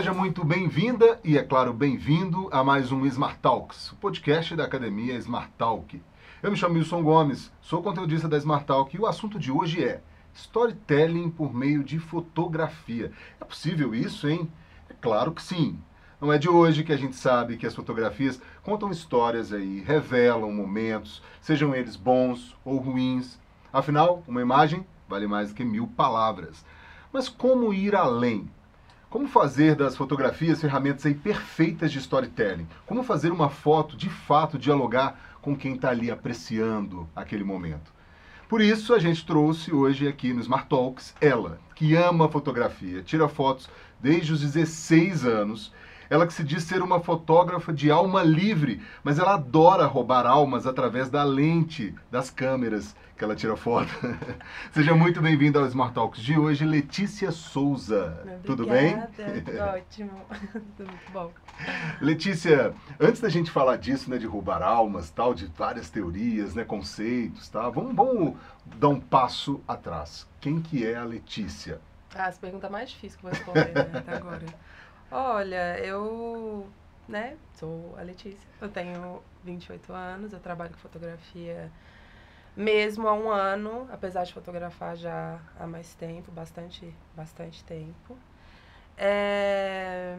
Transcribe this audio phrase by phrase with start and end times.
[0.00, 4.64] Seja muito bem-vinda e, é claro, bem-vindo a mais um Smart Talks, o podcast da
[4.64, 6.00] academia Smart Talk.
[6.42, 9.84] Eu me chamo Wilson Gomes, sou conteudista da Smart Talk e o assunto de hoje
[9.84, 10.00] é
[10.32, 13.12] storytelling por meio de fotografia.
[13.38, 14.50] É possível isso, hein?
[14.88, 15.78] É claro que sim.
[16.18, 20.50] Não é de hoje que a gente sabe que as fotografias contam histórias aí, revelam
[20.50, 23.38] momentos, sejam eles bons ou ruins.
[23.70, 26.64] Afinal, uma imagem vale mais que mil palavras.
[27.12, 28.48] Mas como ir além?
[29.10, 32.68] Como fazer das fotografias ferramentas aí perfeitas de storytelling?
[32.86, 37.92] Como fazer uma foto de fato dialogar com quem está ali apreciando aquele momento?
[38.48, 43.28] Por isso, a gente trouxe hoje aqui no Smart Talks ela, que ama fotografia, tira
[43.28, 43.68] fotos
[43.98, 45.72] desde os 16 anos
[46.10, 50.66] ela que se diz ser uma fotógrafa de alma livre, mas ela adora roubar almas
[50.66, 53.88] através da lente das câmeras que ela tira foto.
[54.72, 58.18] Seja muito bem-vinda ao Smart Talks de hoje, Letícia Souza.
[58.18, 59.00] Obrigada, Tudo bem?
[59.44, 60.10] Tudo ótimo.
[60.76, 61.30] Tudo muito bom.
[62.00, 66.64] Letícia, antes da gente falar disso, né, de roubar almas, tal, de várias teorias, né,
[66.64, 67.68] conceitos, tá?
[67.68, 70.26] Vamos, vamos dar um passo atrás.
[70.40, 71.80] Quem que é a Letícia?
[72.12, 74.46] Ah, essa pergunta é mais difícil que eu vou responder né, até agora.
[75.10, 76.68] Olha, eu,
[77.08, 78.48] né, sou a Letícia.
[78.60, 81.70] Eu tenho 28 anos, eu trabalho com fotografia
[82.56, 88.16] mesmo há um ano, apesar de fotografar já há mais tempo, bastante, bastante tempo.
[88.96, 90.18] É,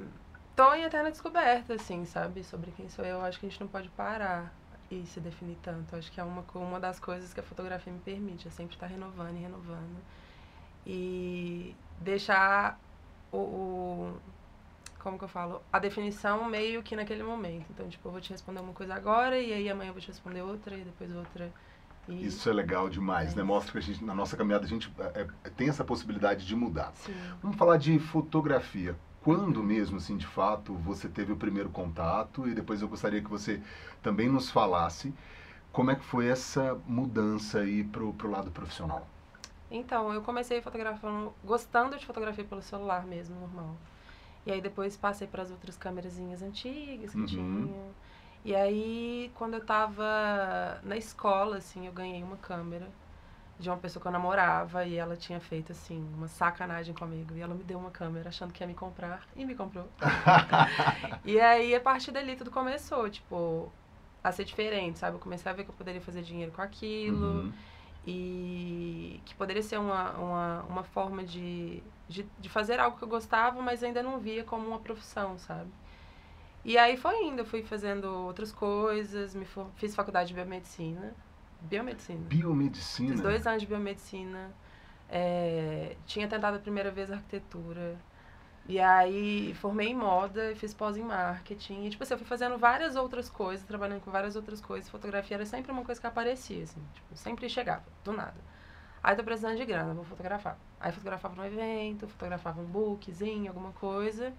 [0.55, 3.21] tô em eterna descoberta, assim, sabe, sobre quem sou eu.
[3.21, 4.53] Acho que a gente não pode parar
[4.89, 5.95] e se definir tanto.
[5.95, 8.87] Acho que é uma, uma das coisas que a fotografia me permite, é sempre estar
[8.87, 9.97] renovando e renovando.
[10.85, 12.79] E deixar
[13.31, 14.17] o, o
[15.01, 17.65] como que eu falo, a definição meio que naquele momento.
[17.71, 20.07] Então, tipo, eu vou te responder uma coisa agora e aí amanhã eu vou te
[20.07, 21.51] responder outra e depois outra.
[22.07, 22.25] E...
[22.25, 23.43] Isso é legal demais, É né?
[23.43, 26.55] Mostra que a gente, na nossa caminhada a gente é, é, tem essa possibilidade de
[26.55, 26.91] mudar.
[26.95, 27.13] Sim.
[27.41, 28.95] Vamos falar de fotografia.
[29.21, 33.29] Quando mesmo, assim, de fato, você teve o primeiro contato e depois eu gostaria que
[33.29, 33.61] você
[34.01, 35.13] também nos falasse
[35.71, 39.07] como é que foi essa mudança aí pro, pro lado profissional.
[39.69, 43.77] Então, eu comecei fotografando, gostando de fotografia pelo celular mesmo, normal.
[44.45, 47.25] E aí depois passei para as outras câmerazinhas antigas que Uhum.
[47.25, 47.95] tinha.
[48.43, 50.03] E aí, quando eu tava
[50.83, 52.91] na escola, assim, eu ganhei uma câmera
[53.59, 57.35] de uma pessoa que eu namorava e ela tinha feito, assim, uma sacanagem comigo.
[57.35, 59.91] E ela me deu uma câmera achando que ia me comprar e me comprou.
[61.23, 63.71] e aí, a partir dali, tudo começou, tipo,
[64.23, 65.15] a ser diferente, sabe?
[65.17, 67.53] Eu comecei a ver que eu poderia fazer dinheiro com aquilo Uhum.
[68.05, 73.07] e que poderia ser uma, uma, uma forma de, de, de fazer algo que eu
[73.07, 75.71] gostava, mas ainda não via como uma profissão, sabe?
[76.63, 81.15] E aí foi indo, eu fui fazendo outras coisas, me for, fiz faculdade de biomedicina.
[81.61, 82.25] Biomedicina.
[82.27, 83.09] Biomedicina.
[83.11, 84.53] Fiz dois anos de biomedicina.
[85.09, 87.99] é, tinha tentado a primeira vez arquitetura.
[88.67, 91.85] E aí formei em moda e fiz pós em marketing.
[91.85, 94.89] E tipo assim, eu fui fazendo várias outras coisas, trabalhando com várias outras coisas.
[94.89, 98.35] Fotografia era sempre uma coisa que aparecia, assim, tipo, sempre chegava, do nada.
[99.03, 100.57] Aí tô precisando de grana, vou fotografar.
[100.81, 104.33] Aí fotografava num evento, fotografava um bookzinho, alguma coisa.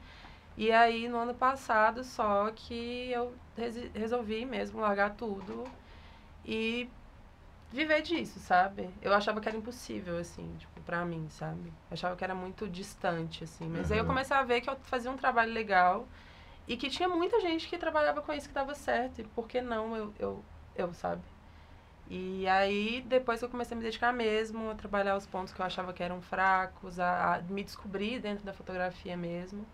[0.56, 3.34] E aí no ano passado só que eu
[3.94, 5.64] resolvi mesmo largar tudo
[6.44, 6.88] e
[7.70, 8.90] viver disso, sabe?
[9.00, 11.68] Eu achava que era impossível, assim, tipo, pra mim, sabe?
[11.90, 13.66] Eu achava que era muito distante, assim.
[13.68, 14.08] Mas aí eu Uhum.
[14.08, 16.06] comecei a ver que eu fazia um trabalho legal
[16.68, 19.20] e que tinha muita gente que trabalhava com isso que dava certo.
[19.20, 20.44] E por que não eu, eu,
[20.76, 21.22] eu sabe?
[22.14, 25.60] E aí, depois que eu comecei a me dedicar mesmo, a trabalhar os pontos que
[25.60, 29.66] eu achava que eram fracos, a, a me descobrir dentro da fotografia mesmo,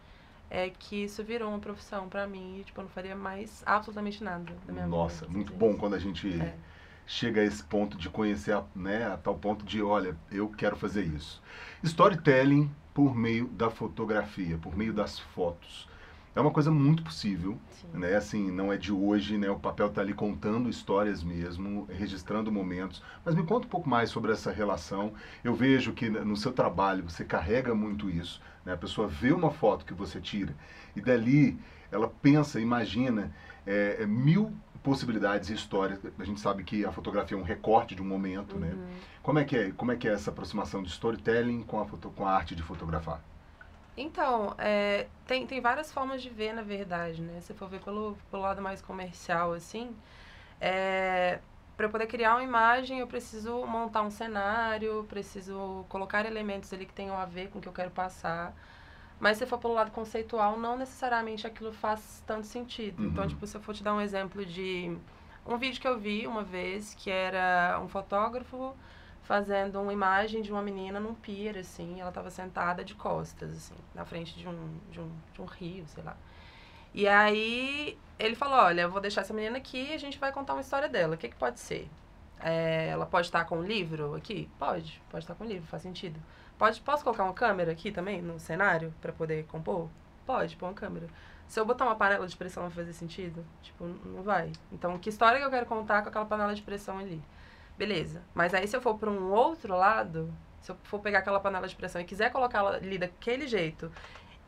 [0.50, 4.22] é que isso virou uma profissão pra mim e, tipo, eu não faria mais absolutamente
[4.22, 5.32] nada da minha Nossa, vida.
[5.34, 6.54] muito sem bom quando a gente É.
[7.06, 10.76] chega a esse ponto de conhecer, a, né, a tal ponto de, olha, eu quero
[10.76, 11.42] fazer isso.
[11.82, 15.88] Storytelling por meio da fotografia, por meio das fotos.
[16.38, 17.98] É uma coisa muito possível, Sim.
[17.98, 18.14] né?
[18.14, 19.50] Assim, não é de hoje, né?
[19.50, 23.02] O papel tá ali contando histórias mesmo, registrando momentos.
[23.24, 25.14] Mas me conta um pouco mais sobre essa relação.
[25.42, 28.72] Eu vejo que no seu trabalho você carrega muito isso, né?
[28.72, 30.54] A pessoa vê uma foto que você tira
[30.94, 31.58] e dali
[31.90, 33.34] ela pensa, imagina
[33.66, 35.98] é, é, mil possibilidades e histórias.
[36.16, 38.74] A gente sabe que a fotografia é um recorte de um momento, né?
[38.74, 38.86] Uhum.
[39.24, 39.72] Como é que é?
[39.72, 42.62] Como é que é essa aproximação de storytelling com a, foto, com a arte de
[42.62, 43.20] fotografar?
[44.00, 47.40] Então, é, tem, tem várias formas de ver, na verdade, né?
[47.40, 49.96] Se for ver pelo, pelo lado mais comercial, assim,
[50.60, 51.40] é,
[51.76, 56.86] para eu poder criar uma imagem, eu preciso montar um cenário, preciso colocar elementos ali
[56.86, 58.54] que tenham a ver com o que eu quero passar.
[59.20, 63.04] Mas se for pelo lado conceitual, não necessariamente aquilo faz tanto sentido.
[63.04, 63.28] Então, Uhum.
[63.28, 64.96] tipo, se eu for te dar um exemplo de
[65.46, 68.76] um vídeo que eu vi uma vez, que era um fotógrafo
[69.28, 73.74] fazendo uma imagem de uma menina num pier, assim, ela estava sentada de costas, assim,
[73.94, 76.16] na frente de um, de um, de um rio, sei lá.
[76.94, 80.32] E aí ele falou, olha, eu vou deixar essa menina aqui e a gente vai
[80.32, 81.14] contar uma história dela.
[81.14, 81.90] O que, que pode ser?
[82.40, 84.48] É, ela pode estar com um livro aqui?
[84.58, 86.18] Pode, pode estar com um livro, faz sentido.
[86.56, 89.90] Pode, posso colocar uma câmera aqui também no cenário para poder compor?
[90.24, 91.06] Pode, pôr uma câmera.
[91.46, 93.44] Se eu botar uma panela de pressão vai fazer sentido?
[93.62, 94.52] Tipo, não vai.
[94.72, 97.22] Então, que história que eu quero contar com aquela panela de pressão ali?
[97.78, 98.22] Beleza.
[98.34, 101.68] Mas aí se eu for para um outro lado, se eu for pegar aquela panela
[101.68, 103.90] de pressão e quiser colocar ela ali daquele jeito,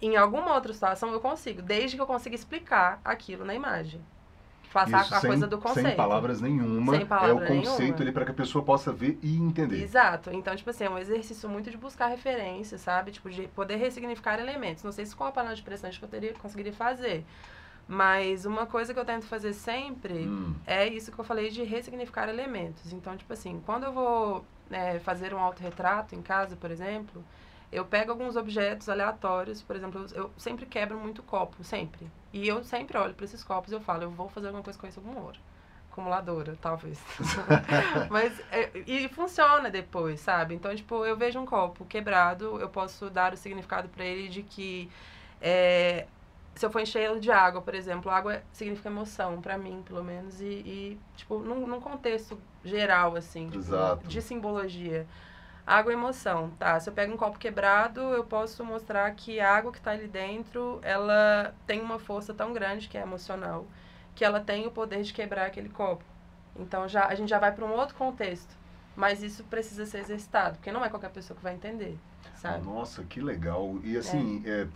[0.03, 4.01] em alguma outra situação eu consigo, desde que eu consiga explicar aquilo na imagem.
[4.73, 5.89] Passar Isso a sem, coisa do conceito.
[5.89, 6.97] Sem palavras nenhuma.
[6.97, 9.83] Sem palavra é o conceito ali para que a pessoa possa ver e entender.
[9.83, 10.31] Exato.
[10.33, 13.11] Então, tipo assim, é um exercício muito de buscar referências, sabe?
[13.11, 14.85] Tipo, de poder ressignificar elementos.
[14.85, 17.27] Não sei se com a panela de pressão eu teria, conseguiria fazer.
[17.89, 20.55] Mas uma coisa que eu tento fazer sempre Hum.
[20.67, 22.93] é isso que eu falei de ressignificar elementos.
[22.93, 27.25] Então, tipo assim, quando eu vou né, fazer um autorretrato em casa, por exemplo,
[27.73, 32.09] eu pego alguns objetos aleatórios, por exemplo, eu, eu sempre quebro muito copo, sempre.
[32.33, 34.79] E eu sempre olho para esses copos e eu falo, eu vou fazer alguma coisa
[34.79, 35.37] com isso alguma hora.
[35.91, 37.01] Acumuladora, talvez.
[38.09, 40.55] Mas, é, e funciona depois, sabe?
[40.55, 44.45] Então, tipo, eu vejo um copo quebrado, eu posso dar o significado para ele de
[44.45, 44.89] que
[45.41, 46.07] é,
[46.55, 50.41] se eu for encher de água, por exemplo, água significa emoção, para mim, pelo menos,
[50.41, 54.07] e, e tipo, num, num contexto geral, assim, tipo, Exato.
[54.07, 55.07] de simbologia.
[55.67, 56.81] Água é emoção, tá?
[56.81, 60.09] Se eu pego um copo quebrado, eu posso mostrar que a água que está ali
[60.09, 63.67] dentro, ela tem uma força tão grande, que é emocional,
[64.15, 66.05] que ela tem o poder de quebrar aquele copo.
[66.57, 68.59] Então, já, a gente já vai para um outro contexto.
[68.97, 71.97] Mas isso precisa ser exercitado, porque não é qualquer pessoa que vai entender,
[72.37, 72.67] sabe?
[72.67, 73.79] Nossa, que legal.
[73.85, 74.67] E assim, é,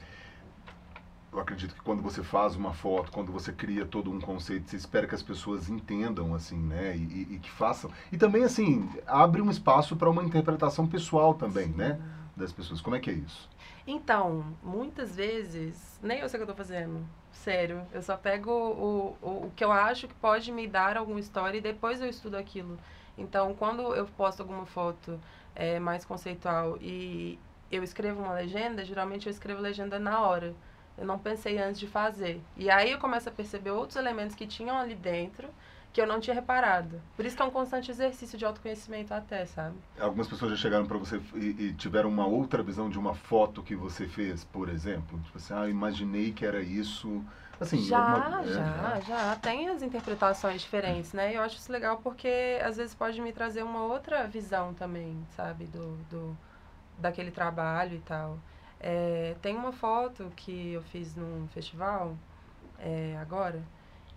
[1.35, 4.77] eu acredito que quando você faz uma foto, quando você cria todo um conceito, você
[4.77, 6.97] espera que as pessoas entendam, assim, né?
[6.97, 7.91] E, e- que façam.
[8.13, 12.01] E também, assim, abre um espaço para uma interpretação pessoal também, né?
[12.37, 12.81] Das pessoas.
[12.81, 13.49] Como é que é isso?
[13.87, 17.07] Então, muitas vezes, nem eu sei o que eu tô fazendo.
[17.33, 17.87] Sério.
[17.93, 21.59] Eu só pego o, o, o que eu acho que pode me dar alguma história
[21.59, 22.79] e depois eu estudo aquilo.
[23.19, 25.21] Então, quando eu posto alguma foto
[25.55, 27.39] é, mais conceitual e
[27.71, 30.55] eu escrevo uma legenda, geralmente eu escrevo legenda na hora.
[30.97, 32.41] Eu não pensei antes de fazer.
[32.57, 35.49] E aí eu começo a perceber outros elementos que tinham ali dentro
[35.93, 37.01] que eu não tinha reparado.
[37.17, 39.77] Por isso que é um constante exercício de autoconhecimento até, sabe?
[39.99, 43.63] Algumas pessoas já chegaram para você e, e tiveram uma outra visão de uma foto
[43.63, 45.21] que você fez, por exemplo.
[45.21, 47.23] Tipo assim, ah, imaginei que era isso.
[47.61, 49.37] Assim, já, alguma- é, já, já.
[49.37, 51.31] Tem as interpretações diferentes, né?
[51.33, 55.17] E eu acho isso legal porque às vezes pode me trazer uma outra visão também,
[55.37, 55.67] sabe?
[55.67, 56.37] Do, do,
[56.99, 58.39] daquele trabalho e tal.
[58.87, 62.19] É, tem uma foto que eu fiz num festival
[62.79, 63.63] é, agora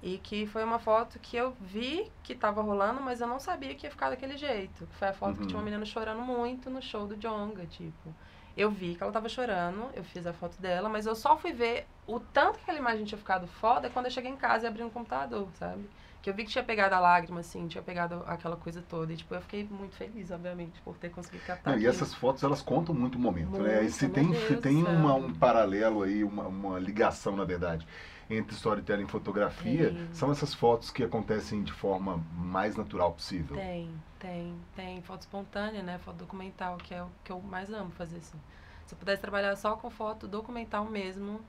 [0.01, 3.73] e que foi uma foto que eu vi que tava rolando, mas eu não sabia
[3.75, 4.85] que ia ficar daquele jeito.
[4.99, 5.41] Foi a foto Uhum.
[5.41, 8.13] que tinha uma menina chorando muito no show do Jonga, tipo.
[8.57, 11.53] Eu vi que ela tava chorando, eu fiz a foto dela, mas eu só fui
[11.53, 14.67] ver o tanto que aquela imagem tinha ficado foda quando eu cheguei em casa e
[14.67, 15.89] abri no computador, sabe?
[16.27, 19.13] Que eu vi que tinha pegado a lágrima, assim, tinha pegado aquela coisa toda.
[19.13, 22.43] E, tipo, eu fiquei muito feliz, obviamente, por ter conseguido captar Não, e essas fotos
[22.43, 23.75] elas contam muito o momento, né?
[23.77, 27.45] E Muito, se tem, Deus se tem uma, um paralelo aí, uma, uma ligação, na
[27.45, 27.87] verdade,
[28.29, 30.09] entre storytelling e fotografia, Tem.
[30.11, 33.55] são essas fotos que acontecem de forma mais natural possível.
[33.55, 35.97] Tem, tem, tem foto espontânea, né?
[35.97, 38.37] Foto documental, que é o que eu mais amo fazer, assim.
[38.85, 41.39] Se eu pudesse trabalhar só com foto documental mesmo,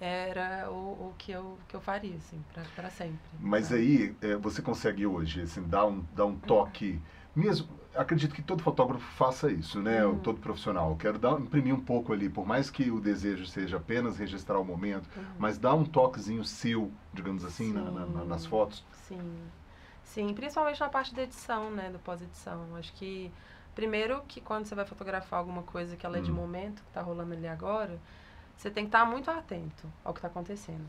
[0.00, 2.42] era o, o que, eu, que eu faria, assim,
[2.74, 3.30] pra sempre.
[3.38, 3.80] Mas sabe?
[3.80, 7.00] aí é, você consegue hoje assim, dar, um, dar um toque,
[7.34, 10.04] mesmo, acredito que todo fotógrafo faça isso, né?
[10.06, 10.18] Uhum.
[10.20, 10.90] Todo profissional.
[10.90, 14.58] Eu quero dar, imprimir um pouco ali, por mais que o desejo seja apenas registrar
[14.58, 15.24] o momento, Uhum.
[15.38, 18.48] mas dar um toquezinho seu, digamos assim, na- na- na- nas Sim.
[18.48, 18.84] fotos.
[18.92, 19.50] Sim.
[20.04, 21.90] Sim, principalmente na parte da edição, né?
[21.90, 22.74] Do pós-edição.
[22.76, 23.30] Acho que,
[23.74, 26.34] primeiro, que quando você vai fotografar alguma coisa que ela é de Hum.
[26.36, 28.00] momento, que tá rolando ali agora,
[28.56, 30.86] você tem que estar muito atento ao que tá acontecendo.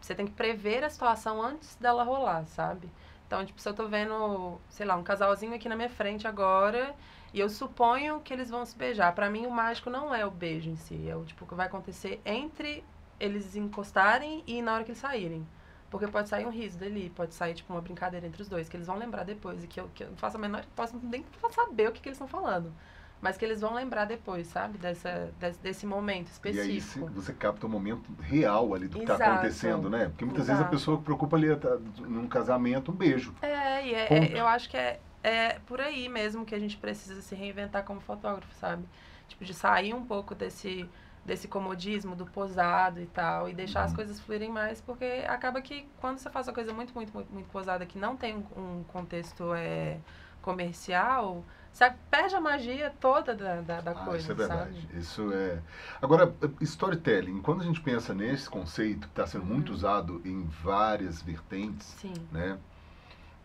[0.00, 2.90] Você tem que prever a situação antes dela rolar, sabe?
[3.26, 6.94] Então, tipo, se eu tô vendo, sei lá, um casalzinho aqui na minha frente agora,
[7.32, 9.14] e eu suponho que eles vão se beijar.
[9.14, 11.66] Pra mim, o mágico não é o beijo em si, é o tipo que vai
[11.66, 12.82] acontecer entre
[13.20, 15.46] eles encostarem e na hora que eles saírem.
[15.90, 18.76] Porque pode sair um riso dali, pode sair, tipo, uma brincadeira entre os dois, que
[18.76, 19.62] eles vão lembrar depois.
[19.62, 20.64] E que eu, que eu não faço a menor...
[20.74, 22.72] Posso nem saber o que, que eles estão falando.
[23.20, 24.78] Mas que eles vão lembrar depois, sabe?
[24.78, 26.80] Dessa, desse, desse momento E aí específico.
[26.80, 29.30] se- você capta o momento real ali do que está Exato.
[29.30, 30.08] acontecendo, né?
[30.08, 30.70] Porque muitas vezes a Exato.
[30.70, 33.34] pessoa preocupa ali tá, num casamento, um beijo.
[33.42, 36.76] É, e é, é- eu acho que é, é por aí mesmo que a gente
[36.76, 38.84] precisa se reinventar como fotógrafo, sabe?
[39.28, 40.90] Tipo, de sair um pouco desse,
[41.24, 43.96] desse comodismo, do posado e tal, e deixar as Uhum.
[43.96, 47.48] coisas fluírem mais, porque acaba que quando você faz uma coisa muito, muito, muito, muito
[47.50, 50.00] posada, que não tem um, um contexto é,
[50.40, 54.88] comercial, você perde a magia toda da, da, da Ah, coisa, isso é verdade.
[54.88, 54.90] sabe?
[54.96, 55.62] Isso é.
[56.00, 59.74] Agora, storytelling, quando a gente pensa nesse conceito que está sendo muito Uhum.
[59.74, 62.28] usado em várias vertentes, Sim.
[62.30, 62.60] né?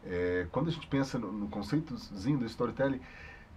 [0.03, 3.01] É, quando a gente pensa no, no conceitozinho do storytelling,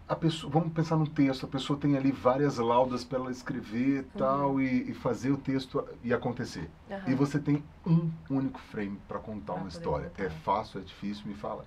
[0.09, 4.11] a pessoa, vamos pensar no texto, a pessoa tem ali várias laudas para ela escrever
[4.15, 4.17] Uhum.
[4.17, 6.73] tal e, e fazer o texto e acontecer.
[6.91, 7.05] Aham.
[7.07, 10.11] E você tem um único frame para contar Pra uma história.
[10.11, 10.25] contar.
[10.25, 11.67] É fácil, é difícil, me fala.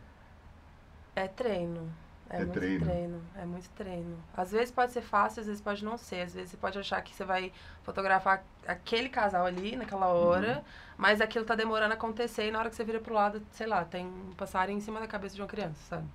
[1.15, 1.91] É treino.
[2.29, 2.85] É, É muito treino.
[2.85, 3.21] treino.
[3.35, 4.17] É muito treino.
[4.35, 6.21] Às vezes pode ser fácil, às vezes pode não ser.
[6.21, 7.51] Às vezes você pode achar que você vai
[7.83, 10.63] fotografar aquele casal ali naquela hora, Uhum.
[10.97, 13.67] mas aquilo tá demorando a acontecer e na hora que você vira pro lado, sei
[13.67, 16.05] lá, tem um passarinho em cima da cabeça de uma criança, sabe?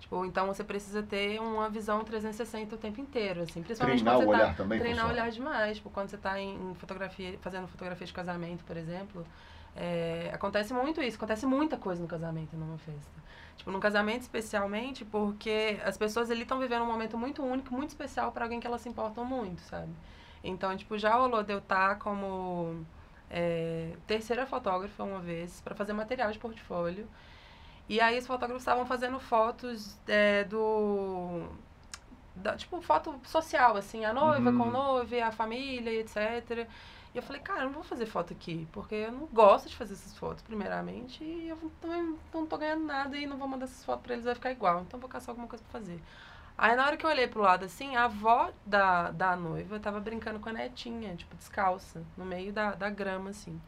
[0.00, 3.62] Tipo, então você precisa ter uma visão 360 o tempo inteiro, assim.
[3.62, 5.76] Principalmente Treinar quando o você tá olhar também treinar o olhar demais.
[5.78, 9.26] Tipo, quando você tá em, em fotografia, fazendo fotografia de casamento, por exemplo,
[9.74, 13.20] é, acontece muito isso, acontece muita coisa no casamento, numa festa.
[13.56, 17.90] Tipo, num casamento especialmente, porque as pessoas ali estão vivendo um momento muito único, muito
[17.90, 19.90] especial para alguém que elas se importam muito, sabe?
[20.44, 22.84] Então, tipo, já rolou de eu estar como
[23.30, 27.08] é, terceira fotógrafa uma vez para fazer material de portfólio.
[27.88, 31.46] E aí os fotógrafos estavam fazendo fotos é, do.
[32.34, 34.58] da- tipo, foto social, assim, a noiva Uhum.
[34.58, 36.68] com o noivo, a família etc.
[37.16, 39.74] E eu falei, cara, eu não vou fazer foto aqui, porque eu não gosto de
[39.74, 43.64] fazer essas fotos, primeiramente, e eu também não tô ganhando nada e não vou mandar
[43.64, 44.82] essas fotos pra eles, vai ficar igual.
[44.82, 45.98] Então vou caçar alguma coisa pra fazer.
[46.58, 49.98] Aí na hora que eu olhei pro lado assim, a avó da, da noiva tava
[49.98, 53.58] brincando com a netinha, tipo, descalça, no meio da, da grama, assim.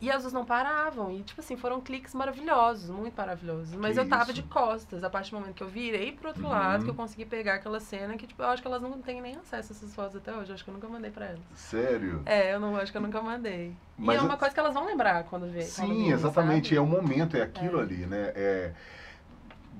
[0.00, 1.10] E as luzes não paravam.
[1.12, 3.74] E, tipo assim, foram cliques maravilhosos, muito maravilhosos.
[3.74, 4.34] Mas Que eu tava isso?
[4.34, 5.02] de costas.
[5.02, 6.50] A partir do momento que eu virei pro outro Uhum.
[6.50, 9.22] lado, que eu consegui pegar aquela cena, que, tipo, eu acho que elas não têm
[9.22, 10.50] nem acesso a essas fotos até hoje.
[10.50, 11.40] Eu acho que eu nunca mandei pra elas.
[11.54, 12.20] Sério?
[12.26, 13.74] É, eu não acho que eu nunca mandei.
[13.96, 15.60] Mas e é uma coisa que elas vão lembrar quando vê.
[15.60, 16.68] quando Sim, virem, exatamente.
[16.68, 16.76] sabe?
[16.76, 17.82] É o momento, é aquilo É.
[17.82, 18.32] ali, né?
[18.34, 18.72] É,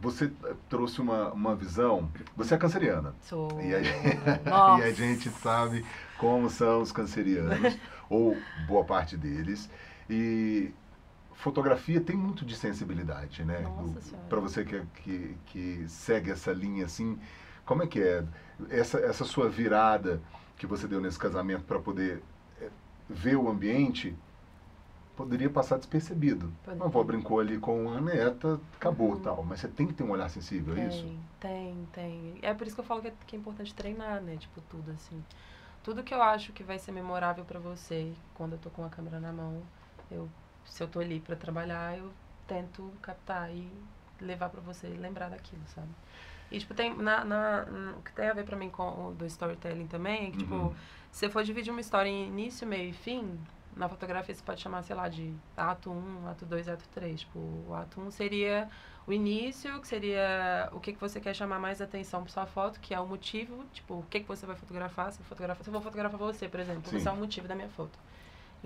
[0.00, 0.30] você
[0.68, 2.11] trouxe uma, uma visão.
[2.37, 3.14] Você é canceriana.
[3.23, 3.49] Sou.
[3.61, 3.80] E a,
[4.78, 5.85] e a gente sabe
[6.18, 7.76] como são os cancerianos,
[8.09, 9.68] ou boa parte deles.
[10.08, 10.73] E
[11.32, 13.61] fotografia tem muito de sensibilidade, né?
[13.61, 14.28] Nossa Senhora.
[14.28, 17.18] Para você que, que, que segue essa linha assim,
[17.64, 18.25] como é que é?
[18.70, 20.20] Essa, essa sua virada
[20.56, 22.23] que você deu nesse casamento para poder
[22.61, 22.70] eh,
[23.08, 24.16] ver o ambiente
[25.16, 26.52] poderia passar despercebido.
[26.64, 26.84] Poderia.
[26.84, 29.20] A avó brincou ali com a neta, acabou Uhum.
[29.20, 29.44] tal.
[29.44, 31.04] Mas você tem que ter um olhar sensível, é isso?
[31.04, 32.38] Tem, tem, tem.
[32.42, 34.37] É por isso que eu falo que é, que é importante treinar, né?
[34.37, 35.23] Tipo, tudo assim.
[35.82, 38.88] Tudo que eu acho que vai ser memorável pra você quando eu tô com a
[38.88, 39.62] câmera na mão,
[40.11, 40.28] eu,
[40.64, 42.12] se eu tô ali pra trabalhar, eu
[42.46, 43.70] tento captar e
[44.20, 45.88] levar pra você lembrar daquilo, sabe?
[46.50, 47.66] E, tipo, tem, na, na,
[47.99, 50.54] o que tem a ver pra mim com o do storytelling também, é que, tipo,
[50.54, 50.75] Uhum.
[51.11, 53.40] se você for dividir uma história em início, meio e fim,
[53.76, 57.20] na fotografia você pode chamar, sei lá, de ato 1, ato 2 e ato 3.
[57.20, 58.68] Tipo, o ato 1 seria
[59.06, 62.78] o início, que seria o que, que você quer chamar mais atenção para sua foto,
[62.78, 65.11] que é o motivo, tipo, o que, que você vai fotografar.
[65.12, 67.00] Se eu, fotografar, se eu vou fotografar você, por exemplo, Sim.
[67.00, 67.99] você é o motivo da minha foto.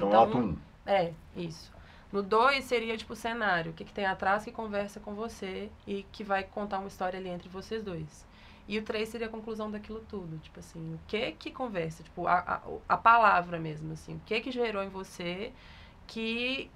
[0.06, 0.56] Então, alto um.
[0.86, 1.72] É, isso.
[2.12, 3.72] No 2 seria, tipo, o cenário.
[3.72, 7.18] O que, que tem atrás que conversa com você e que vai contar uma história
[7.18, 8.26] ali entre vocês dois.
[8.66, 10.38] E o 3 seria a conclusão daquilo tudo.
[10.38, 12.02] Tipo assim, o que que conversa?
[12.02, 14.16] Tipo, a, a, a palavra mesmo, assim.
[14.16, 15.52] O que que gerou em você
[16.06, 16.70] que,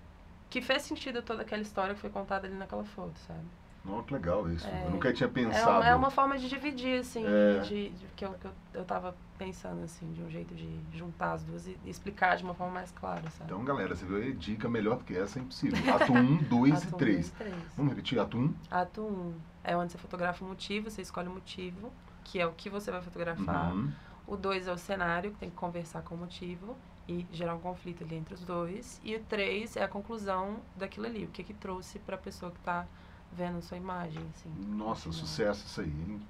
[0.50, 3.46] que fez sentido toda aquela história que foi contada ali naquela foto, sabe?
[3.84, 4.66] Nossa, que legal isso.
[4.66, 4.84] É.
[4.86, 5.70] Eu nunca tinha É pensado.
[5.78, 7.60] uma, é uma forma de dividir, assim, É.
[7.60, 11.32] de, de- que, eu, que eu, eu tava pensando, assim, de um jeito de juntar
[11.32, 13.44] as duas e explicar de uma forma mais clara, sabe?
[13.52, 15.94] Então, galera, você viu aí, dica melhor do que essa é impossível.
[15.94, 17.16] Ato 1, 2 Ato e um, 3.
[17.16, 17.54] dois, três.
[17.76, 18.20] Vamos repetir?
[18.20, 18.54] Ato 1.
[18.70, 19.34] Ato 1
[19.64, 22.90] é onde você fotografa o motivo, você escolhe o motivo, que é o que você
[22.92, 23.72] vai fotografar.
[23.74, 23.90] Uhum.
[24.28, 26.76] O 2 é o cenário, que tem que conversar com o motivo
[27.08, 29.00] e gerar um conflito ali entre os dois.
[29.02, 32.60] E o 3 é a conclusão daquilo ali, o que que trouxe pra pessoa que
[32.60, 32.86] tá
[33.32, 34.50] vendo a sua imagem, assim.
[34.54, 36.20] Nossa, sucesso isso aí, hein?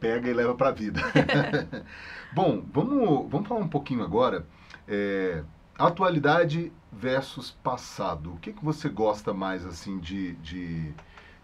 [0.00, 1.00] Pega e leva pra vida.
[2.32, 4.46] Bom, vamos, vamos falar um pouquinho agora.
[4.86, 5.44] é,
[5.78, 8.34] atualidade versus passado.
[8.34, 10.94] O que, que você gosta mais, assim, de, de,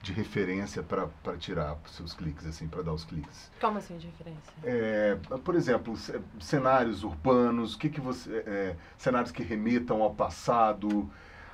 [0.03, 3.51] de referência para tirar os seus cliques, assim, para dar os cliques?
[3.61, 4.53] Como assim, de referência?
[4.63, 11.11] É, por exemplo, ce- cenários urbanos, que que você, é, cenários que remetam ao passado,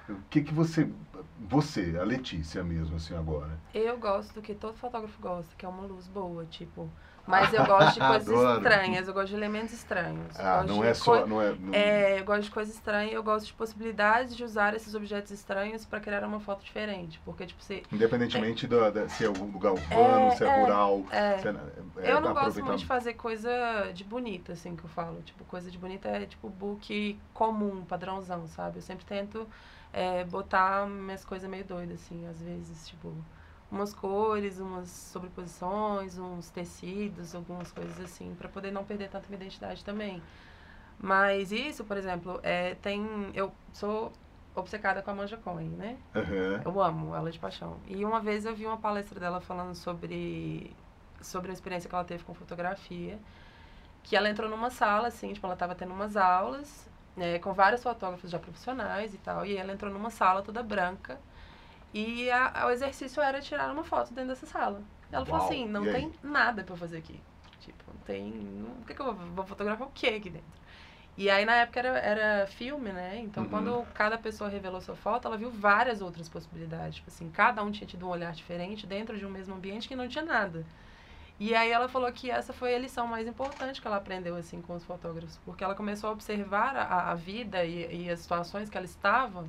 [0.08, 0.88] o que que você,
[1.48, 3.58] você, a Letícia mesmo, assim, agora?
[3.72, 6.88] Eu gosto do que todo fotógrafo gosta, que é uma luz boa, tipo.
[7.26, 10.38] Mas eu gosto de coisas estranhas, eu gosto de elementos estranhos.
[10.38, 13.46] Ah, não é só, não é, não- É, eu gosto de coisas estranhas, eu gosto
[13.46, 17.18] de possibilidades de usar esses objetos estranhos pra criar uma foto diferente.
[17.24, 17.82] Porque, tipo, você.
[17.90, 21.38] independentemente da, da- se é um lugar urbano, É, se é, é, rural, é.
[21.38, 23.50] se é, é, eu não gosto muito de fazer coisa
[23.94, 25.22] de bonita, assim, que eu falo.
[25.22, 28.78] Tipo, coisa de bonita é tipo book comum, padrãozão, sabe?
[28.78, 29.48] Eu sempre tento
[29.94, 33.14] é, botar minhas coisas meio doidas, assim, às vezes, tipo,
[33.70, 39.40] umas cores, umas sobreposições, uns tecidos, algumas coisas assim, para poder não perder tanto minha
[39.40, 40.20] identidade também.
[40.98, 43.30] Mas isso, por exemplo, é, tem.
[43.34, 44.12] Eu sou
[44.54, 45.96] obcecada com a Manja Cohen, né?
[46.14, 46.60] Uhum.
[46.64, 47.76] Eu amo ela de paixão.
[47.86, 50.74] E uma vez eu vi uma palestra dela falando sobre,
[51.20, 53.18] sobre a experiência que ela teve com fotografia.
[54.04, 57.82] Que ela entrou numa sala, assim, tipo, ela estava tendo umas aulas, né, com vários
[57.82, 59.44] fotógrafos já profissionais e tal.
[59.46, 61.20] E ela entrou numa sala toda branca.
[61.92, 64.82] E a, o exercício era tirar uma foto dentro dessa sala.
[65.12, 65.94] Ela Uau, falou assim, não e aí?
[65.96, 67.20] tem nada pra fazer aqui.
[67.60, 68.32] Tipo, não tem...
[68.82, 70.48] O que, que eu vou, vou fotografar o que aqui dentro?
[71.16, 73.18] E aí, na época, era, era filme, né?
[73.20, 73.48] Então, Uhum.
[73.48, 76.96] quando cada pessoa revelou sua foto, ela viu várias outras possibilidades.
[76.96, 79.96] Tipo assim, cada um tinha tido um olhar diferente dentro de um mesmo ambiente que
[79.96, 80.66] não tinha nada.
[81.38, 84.60] E aí ela falou que essa foi a lição mais importante que ela aprendeu, assim,
[84.62, 85.38] com os fotógrafos.
[85.44, 89.44] Porque ela começou a observar a, a vida e, e as situações que ela estava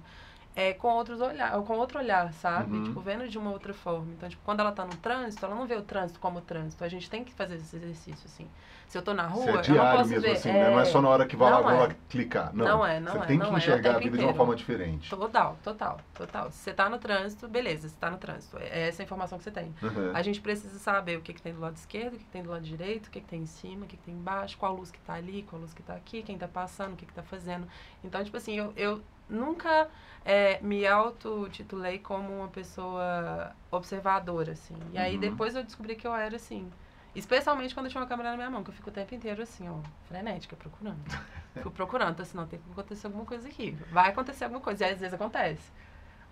[0.55, 2.77] é, com, outros olhar, com outro olhar, sabe?
[2.77, 2.83] Uhum.
[2.85, 4.11] Tipo, vendo de uma outra forma.
[4.13, 6.83] Então, tipo, quando ela tá no trânsito, ela não vê o trânsito como trânsito.
[6.83, 8.47] A gente tem que fazer esse exercício, assim.
[8.87, 10.31] Se eu tô na rua, Isso é eu não diário posso mesmo ver.
[10.31, 10.69] assim, né?
[10.69, 11.87] Não é só na hora que vai lá, não vou é.
[11.87, 12.53] lá clicar.
[12.55, 14.23] Não, Não é, não Você é, tem não que é, é enxergar a vida de
[14.23, 14.37] uma inteiro.
[14.37, 15.09] forma diferente.
[15.09, 16.51] Total, total, total.
[16.51, 18.57] Se você tá no trânsito, beleza, você tá no trânsito.
[18.59, 19.73] É essa a informação que você tem.
[19.81, 20.11] Uhum.
[20.13, 22.43] A gente precisa saber o que, que tem do lado esquerdo, o que, que tem
[22.43, 24.73] do lado direito, o que, que tem em cima, o que, que tem embaixo, qual
[24.75, 27.13] luz que tá ali, qual luz que tá aqui, quem tá passando, o que, que
[27.13, 27.67] tá fazendo.
[28.03, 29.87] Então, tipo assim, eu, eu nunca
[30.23, 34.75] é, me auto-titulei como uma pessoa observadora, assim.
[34.93, 35.19] E aí Uhum.
[35.19, 36.71] depois eu descobri que eu era assim.
[37.15, 39.41] Especialmente quando eu tinha uma câmera na minha mão, que eu fico o tempo inteiro
[39.41, 40.99] assim, ó, frenética, procurando.
[41.55, 43.71] Fico procurando, assim, não, tem que acontecer alguma coisa aqui.
[43.89, 45.71] Vai acontecer alguma coisa, e às vezes acontece.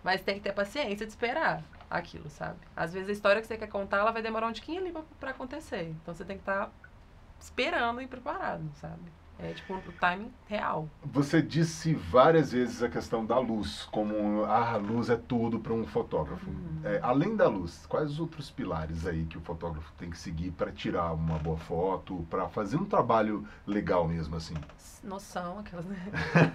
[0.03, 2.59] Mas tem que ter paciência de esperar aquilo, sabe?
[2.75, 5.03] Às vezes a história que você quer contar, ela vai demorar um tiquinho ali pra,
[5.21, 5.95] pra acontecer.
[6.01, 6.69] Então você tem que estar
[7.39, 9.09] esperando e preparado, sabe?
[9.39, 10.87] É tipo o timing real.
[11.03, 15.73] Você disse várias vezes a questão da luz, como ah, a luz é tudo para
[15.73, 16.49] um fotógrafo.
[16.49, 16.81] Uhum.
[16.83, 20.51] É, além da luz, quais os outros pilares aí que o fotógrafo tem que seguir
[20.51, 24.55] para tirar uma boa foto, para fazer um trabalho legal mesmo assim?
[25.03, 25.85] Noção, aquelas.
[25.85, 25.97] né?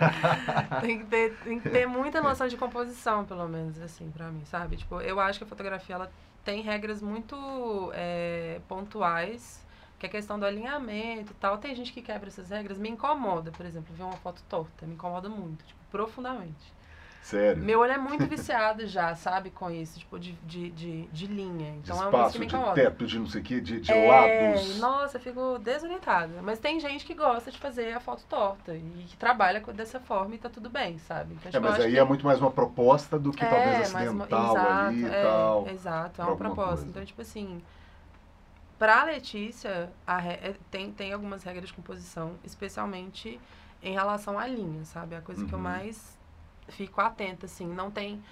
[0.80, 4.44] tem, que ter, tem que ter muita noção de composição, pelo menos, assim, pra mim,
[4.46, 4.76] sabe?
[4.76, 6.10] Tipo, eu acho que a fotografia ela
[6.44, 9.66] tem regras muito é, pontuais,
[9.98, 11.58] que é a questão do alinhamento e tal.
[11.58, 14.94] Tem gente que quebra essas regras, me incomoda, por exemplo, ver uma foto torta, me
[14.94, 16.76] incomoda muito, tipo, profundamente.
[17.20, 17.62] Sério?
[17.62, 21.72] Meu olho é muito viciado já, sabe, com isso, tipo, de, de, de, de linha.
[21.72, 23.60] de Então é uma coisa que espaço, me de teto, de não sei o que,
[23.60, 24.78] de, de É, lados.
[24.78, 26.40] Nossa, eu fico desorientada.
[26.42, 30.34] Mas tem gente que gosta de fazer a foto torta e que trabalha dessa forma
[30.34, 31.34] e tá tudo bem, sabe?
[31.34, 33.48] Então, É, tipo, eu mas aí que- é muito mais uma proposta do que é,
[33.48, 35.68] talvez mais uma- acidental ali e é, tal.
[35.68, 36.66] Exato, é uma proposta.
[36.66, 36.86] coisa.
[36.86, 37.60] Então, tipo assim,
[38.78, 43.40] pra Letícia, a re- é- tem, tem algumas regras de composição, especialmente
[43.82, 45.14] em relação à linha, sabe?
[45.14, 45.64] A coisa que eu Uhum.
[45.64, 46.18] mais
[46.68, 47.66] fico atenta, assim.
[47.66, 48.22] Não tem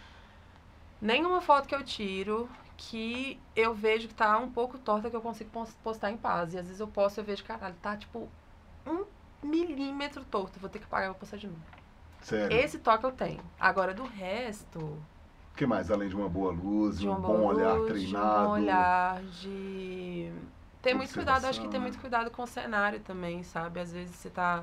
[1.01, 5.21] nenhuma foto que eu tiro que eu vejo que tá um pouco torta que eu
[5.23, 6.53] consigo pos- postar em paz.
[6.53, 8.29] E às vezes eu posto e eu vejo, caralho, tá tipo
[8.87, 9.05] um
[9.43, 10.61] milímetro torto.
[10.61, 11.61] Vou ter que pagar pra postar de novo.
[12.21, 12.55] Sério.
[12.57, 13.41] Esse toque eu tenho.
[13.59, 14.99] Agora, do resto,
[15.57, 15.91] que mais?
[15.91, 18.07] Além de uma boa luz, de um bom boa olhar luz, treinado.
[18.09, 20.33] De um bom olhar, de...
[20.83, 23.81] Ter muito cuidado, acho que ter muito cuidado com o cenário também, sabe?
[23.81, 24.63] Às vezes você tá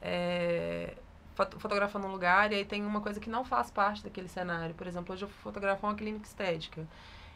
[0.00, 0.94] é,
[1.34, 4.74] foto- fotografando um lugar e aí tem uma coisa que não faz parte daquele cenário.
[4.74, 6.86] Por exemplo, hoje eu fotografo uma clínica estética.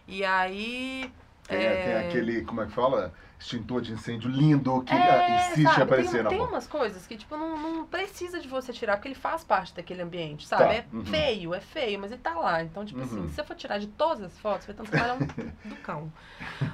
[0.07, 1.11] E aí...
[1.49, 3.12] Tem, é, tem aquele, como é que fala?
[3.40, 6.51] Extintor de incêndio lindo que É, ah, insiste sabe, em aparecer tem, na tem foto.
[6.51, 10.03] umas coisas que, tipo, não, não precisa de você tirar, porque ele faz parte daquele
[10.03, 10.64] ambiente, sabe?
[10.64, 11.05] Tá, É uhum.
[11.05, 12.62] feio, é feio, mas ele tá lá.
[12.62, 13.29] Então, tipo assim, Uhum.
[13.29, 16.12] se você for tirar de todas as fotos, vai ter um do cão.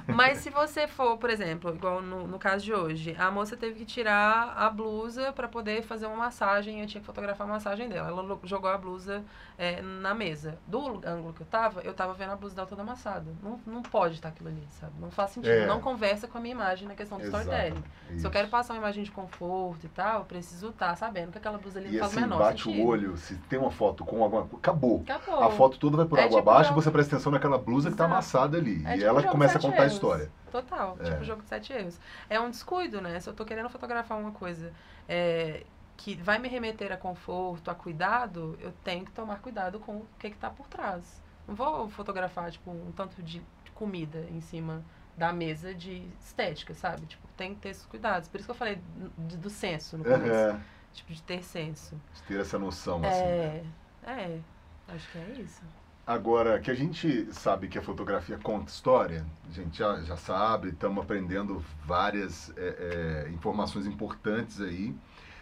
[0.07, 3.75] Mas se você for, por exemplo, igual no, no caso de hoje, a moça teve
[3.79, 7.87] que tirar a blusa pra poder fazer uma massagem, eu tinha que fotografar a massagem
[7.87, 8.07] dela.
[8.09, 9.23] Ela jogou a blusa
[9.57, 10.57] é, na mesa.
[10.67, 13.31] Do ângulo que eu tava, eu tava vendo a blusa dela toda amassada.
[13.43, 14.93] Não, não pode estar aquilo ali, sabe?
[14.99, 15.51] Não faz sentido.
[15.53, 15.65] É.
[15.67, 17.83] Não conversa com a minha imagem na questão do storytelling.
[18.17, 21.37] Se eu quero passar uma imagem de conforto e tal, eu preciso estar sabendo que
[21.37, 22.83] aquela blusa ali E não faz assim, menor bate sentido.
[22.83, 25.03] o olho, se tem uma foto com alguma coisa, acabou.
[25.07, 25.43] Acabou.
[25.43, 27.89] A foto toda vai por É água tipo abaixo, jogo- você presta atenção naquela blusa
[27.91, 28.13] que tá Exato.
[28.13, 28.83] amassada ali.
[28.85, 29.93] É e tipo ela começa a contar a erros.
[29.93, 30.31] história.
[30.51, 31.03] Total, É.
[31.03, 31.99] tipo jogo de sete erros.
[32.29, 33.19] É um descuido, né?
[33.19, 34.71] Se eu tô querendo fotografar uma coisa
[35.07, 35.63] é,
[35.97, 40.07] que vai me remeter a conforto, a cuidado, eu tenho que tomar cuidado com o
[40.19, 41.21] que que tá por trás.
[41.47, 43.41] Não vou fotografar, tipo, um tanto de
[43.73, 44.83] comida em cima
[45.17, 47.05] da mesa de estética, sabe?
[47.05, 48.27] Tipo, tem que ter esses cuidados.
[48.29, 48.75] Por isso que eu falei
[49.17, 50.31] do, do senso no começo.
[50.33, 50.59] É,
[50.93, 51.99] Tipo, de ter senso.
[52.13, 53.19] de ter essa noção, assim.
[53.19, 53.63] É,
[54.03, 54.39] é,
[54.87, 55.61] acho que é isso.
[56.07, 60.69] Agora, que a gente sabe que a fotografia conta história, a gente já, já sabe,
[60.69, 64.95] estamos aprendendo várias é, é, informações importantes aí,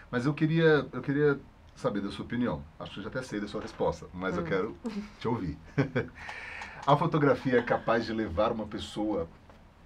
[0.09, 1.39] mas eu queria, eu queria
[1.75, 2.63] saber da sua opinião.
[2.79, 4.45] Acho que eu já até sei da sua resposta, mas eu Hum.
[4.47, 4.77] quero
[5.19, 5.57] te ouvir.
[6.85, 9.27] A fotografia é capaz de levar uma pessoa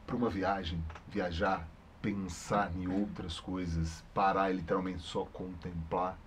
[0.08, 1.68] para uma viagem, viajar,
[2.02, 6.18] pensar em outras coisas, parar e literalmente só contemplar?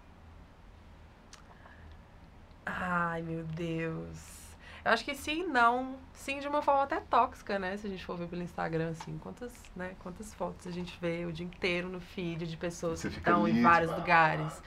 [2.67, 4.41] Ai, meu Deus.
[4.85, 5.97] Eu acho que sim, não.
[6.13, 7.77] Sim, de uma forma até tóxica, né?
[7.77, 11.25] Se a gente for ver pelo Instagram, assim, quantas, né, quantas fotos a gente vê
[11.27, 14.63] o dia inteiro no feed de pessoas Você que estão em vários tipo, lugares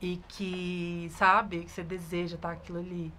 [0.00, 3.12] e que, sabe, que você deseja estar aquilo ali.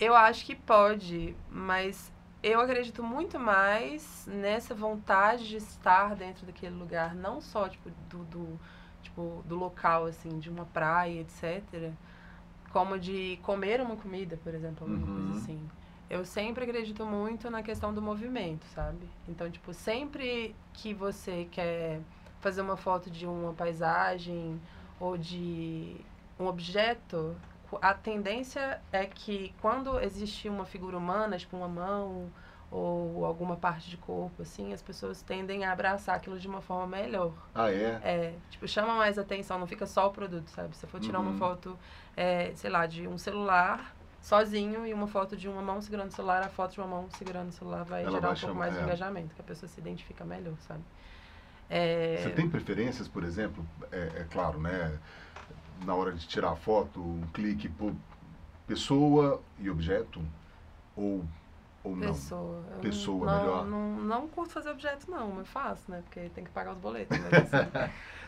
[0.00, 6.74] Eu acho que pode, mas eu acredito muito mais nessa vontade de estar dentro daquele
[6.74, 8.60] lugar, não só, tipo, do, do,
[9.02, 11.92] tipo, do local, assim, de uma praia, etc.,
[12.72, 15.14] como de comer uma comida, por exemplo, alguma Uhum.
[15.14, 15.68] coisa assim.
[16.08, 19.08] Eu sempre acredito muito na questão do movimento, sabe?
[19.28, 22.00] Então, tipo, sempre que você quer
[22.40, 24.60] fazer uma foto de uma paisagem
[24.98, 25.96] ou de
[26.38, 27.36] um objeto,
[27.80, 32.32] a tendência é que quando existe uma figura humana, tipo uma mão
[32.70, 36.86] ou alguma parte de corpo, assim, as pessoas tendem a abraçar aquilo de uma forma
[36.86, 37.34] melhor.
[37.54, 38.00] Ah, é?
[38.02, 40.76] É, tipo, chama mais atenção, não fica só o produto, sabe?
[40.76, 41.26] Se eu for tirar Uhum.
[41.26, 41.78] uma foto,
[42.16, 46.12] é, sei lá, de um celular sozinho e uma foto de uma mão segurando o
[46.12, 48.56] celular, a foto de uma mão segurando o celular vai Ela gerar vai um pouco
[48.56, 48.82] mais de é.
[48.82, 50.84] engajamento, que a pessoa se identifica melhor, sabe?
[51.68, 53.64] É, Você tem preferências, por exemplo?
[53.92, 54.98] É, é claro, né?
[55.84, 57.94] Na hora de tirar a foto, um clique por
[58.66, 60.20] pessoa e objeto?
[60.94, 61.24] Ou,
[61.82, 62.08] ou não?
[62.12, 62.62] Pessoa.
[62.74, 63.66] Eu Pessoa, não, melhor.
[63.66, 66.02] Não, não curto fazer objeto, não, mas faço, né?
[66.04, 67.18] Porque tem que pagar os boletos.
[67.18, 67.70] Mas, assim,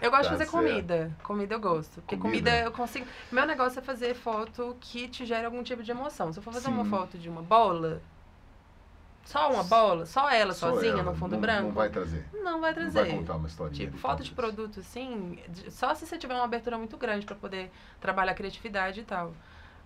[0.00, 0.50] eu gosto Tá de fazer certo.
[0.50, 1.16] comida.
[1.22, 2.00] Comida eu gosto.
[2.00, 2.50] Porque Comida.
[2.50, 2.64] comida.
[2.64, 3.06] eu consigo.
[3.30, 6.32] Meu negócio é fazer foto que te gere algum tipo de emoção.
[6.32, 6.90] Se eu for fazer uma Sim.
[6.90, 8.00] foto de uma bola,
[9.24, 12.26] só uma bola, só ela Só sozinha ela, no fundo não, branco, Não vai trazer.
[12.32, 13.00] não vai Não trazer.
[13.08, 13.86] vai contar uma historinha.
[13.86, 14.54] Tipo, foto de talvez.
[14.56, 15.38] produto, assim,
[15.70, 19.32] só se você tiver uma abertura muito grande pra poder trabalhar a criatividade e tal.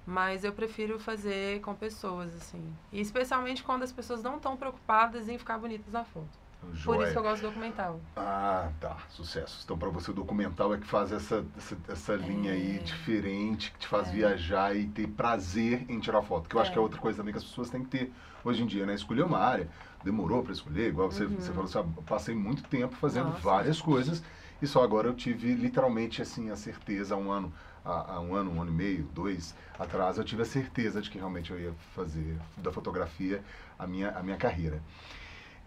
[0.08, 2.72] Mas eu prefiro fazer com pessoas, assim.
[2.92, 6.45] E especialmente quando as pessoas não estão preocupadas em ficar bonitas na foto.
[6.60, 7.04] Por Joia.
[7.04, 8.00] isso que eu gosto do documental.
[8.16, 8.96] Ah, tá.
[9.10, 9.60] Sucesso.
[9.64, 12.78] Então, para você, o documental é que faz essa, essa, essa linha aí É.
[12.78, 14.12] diferente, que te faz É.
[14.12, 16.48] viajar e ter prazer em tirar foto.
[16.48, 16.72] Que eu acho É.
[16.72, 18.12] que é outra coisa também que as pessoas têm que ter
[18.44, 18.94] hoje em dia, né?
[18.94, 19.68] Escolher uma área.
[20.02, 21.38] Demorou para escolher, igual você, Uhum.
[21.38, 24.22] você falou assim, ah, passei muito tempo fazendo Nossa, várias coisas
[24.62, 27.52] e só agora eu tive literalmente assim a certeza há um ano,
[27.84, 31.18] há um ano, um ano e meio, dois atrás, eu tive a certeza de que
[31.18, 33.42] realmente eu ia fazer da fotografia
[33.78, 34.80] a minha, a minha carreira.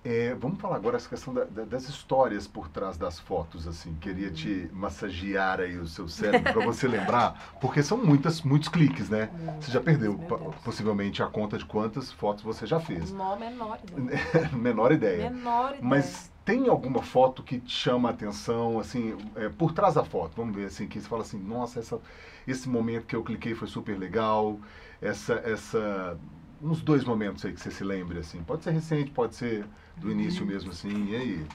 [0.02, 3.94] É, vamos falar agora essa questão da- da- das histórias por trás das fotos, assim.
[3.96, 9.10] Queria te massagear aí o seu cérebro para você lembrar, porque são muitas, muitos cliques,
[9.10, 9.30] né?
[9.60, 10.18] Você já perdeu
[10.64, 13.12] possivelmente a conta de quantas fotos você já fez.
[13.12, 14.50] Nó menor ideia.
[14.54, 15.30] Menor ideia.
[15.30, 15.84] Menor ideia.
[15.84, 20.32] Mas tem alguma foto que te chama a atenção, assim, é, por trás da foto?
[20.38, 22.00] Vamos ver, assim, que você fala assim, nossa, essa,
[22.48, 24.60] esse momento que eu cliquei foi super legal,
[25.02, 26.18] essa, essa,
[26.62, 28.42] uns dois momentos aí que você se lembre, assim.
[28.44, 29.66] Pode ser recente, pode ser
[30.00, 31.48] do início mesmo, assim, e aí?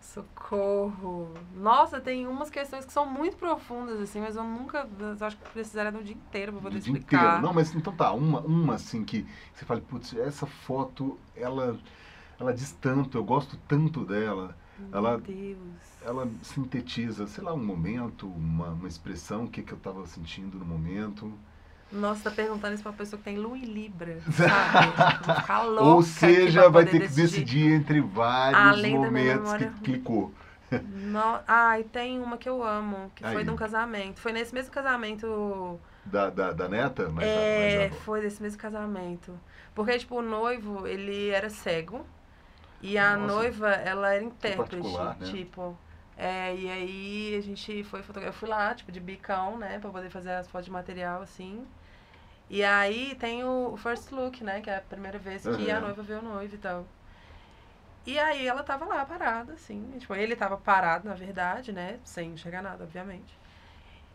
[0.00, 1.32] Socorro.
[1.54, 4.88] Nossa, tem umas questões que são muito profundas, assim, mas eu nunca.
[4.98, 7.24] Eu acho que precisaria do dia inteiro pra poder dia explicar.
[7.26, 7.42] inteiro.
[7.42, 11.78] Não, mas então tá, uma, uma assim que você fala, putz, essa foto, ela,
[12.38, 14.56] ela diz tanto, eu gosto tanto dela.
[14.78, 15.58] Meu ela- Deus.
[16.02, 20.58] ela sintetiza, sei lá, um momento, uma, uma expressão, o que, que eu estava sentindo
[20.58, 21.32] no momento.
[21.90, 25.64] Nossa, tá perguntando isso pra uma pessoa que tem lua em Libra, sabe?
[25.66, 25.82] Louca.
[25.82, 30.32] Ou seja, vai ter que decidir entre vários Além momentos que clicou.
[30.70, 31.40] No...
[31.46, 33.32] Ai, tem uma que eu amo, que Aí.
[33.32, 34.20] foi de um casamento.
[34.20, 35.80] Foi nesse mesmo casamento.
[36.04, 37.08] Da, da, da neta?
[37.08, 39.38] Mas, é, mas foi desse mesmo casamento.
[39.74, 42.04] Porque, tipo, o noivo, ele era cego.
[42.82, 43.34] E a Nossa.
[43.34, 44.76] noiva, ela era intérprete.
[44.76, 45.16] né?
[45.24, 45.76] Tipo.
[46.16, 48.34] É, e aí a gente foi fotografar.
[48.34, 49.78] Eu fui lá, tipo, de bicão, né?
[49.78, 51.64] Pra poder fazer as fotos de material, assim.
[52.50, 54.60] E aí tem o, o first look, né?
[54.60, 55.86] Que é a primeira vez que a Aham.
[55.86, 56.84] noiva vê o noivo e tal.
[58.06, 59.84] E aí ela tava lá parada, assim.
[59.98, 61.98] Tipo, ele tava parado, na verdade, né?
[62.04, 63.36] Sem enxergar nada, obviamente.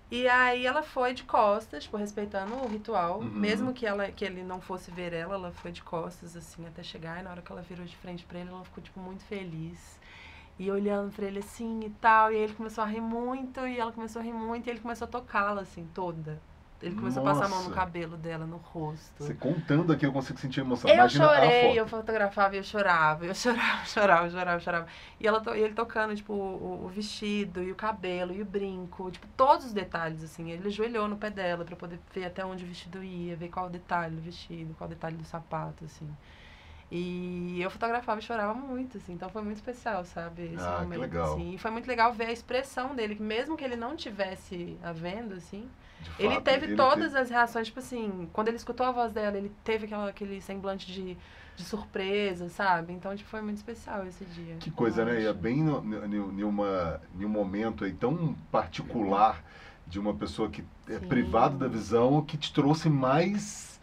[0.09, 3.19] E aí ela foi de costas, tipo, respeitando o ritual.
[3.19, 3.29] Uhum.
[3.29, 6.81] Mesmo que, ela, que ele não fosse ver ela, ela foi de costas, assim, até
[6.83, 7.19] chegar.
[7.19, 9.99] E na hora que ela virou de frente pra ele, ela ficou, tipo, muito feliz.
[10.57, 12.31] E olhando pra ele assim e tal.
[12.31, 14.79] E aí ele começou a rir muito, e ela começou a rir muito, e ele
[14.79, 16.41] começou a tocá-la, assim, toda.
[16.83, 17.75] Ele começou a passar a mão no Nossa.
[17.75, 19.23] cabelo dela, no rosto.
[19.23, 20.89] Você contando aqui, eu consigo sentir emoção.
[20.89, 24.87] Eu Imagina a chorei, eu fotografava e eu chorava, eu chorava, chorava, chorava, chorava.
[25.19, 29.09] E, ela e ele tocando, tipo, o, o vestido e o cabelo e o brinco,
[29.11, 30.51] tipo, todos os detalhes, assim.
[30.51, 33.67] Ele ajoelhou no pé dela pra poder ver até onde o vestido ia, ver qual
[33.67, 36.09] o detalhe do vestido, qual o detalhe do sapato, assim.
[36.91, 40.43] E eu fotografava e chorava muito, assim, então foi muito especial, sabe?
[40.43, 41.33] Esse Ah, que momento, legal.
[41.33, 41.53] assim.
[41.55, 44.91] E foi muito legal ver a expressão dele, que mesmo que ele não tivesse a
[44.91, 45.67] vendo, assim,
[46.03, 49.37] De ele fato, teve todas as reações, tipo assim, quando ele escutou a voz dela,
[49.37, 51.17] ele teve aquela, aquele semblante de,
[51.55, 52.93] de surpresa, sabe?
[52.93, 54.55] Então, tipo, foi muito especial esse dia.
[54.57, 55.21] Que coisa, né?
[55.21, 56.45] E é bem em
[57.25, 59.43] um momento aí tão particular
[59.87, 61.07] de uma pessoa que é Sim.
[61.07, 63.79] privado da visão que te trouxe mais.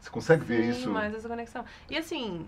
[0.00, 0.90] Você consegue ver Sim, isso?
[0.90, 1.64] mais essa conexão.
[1.88, 2.46] E assim,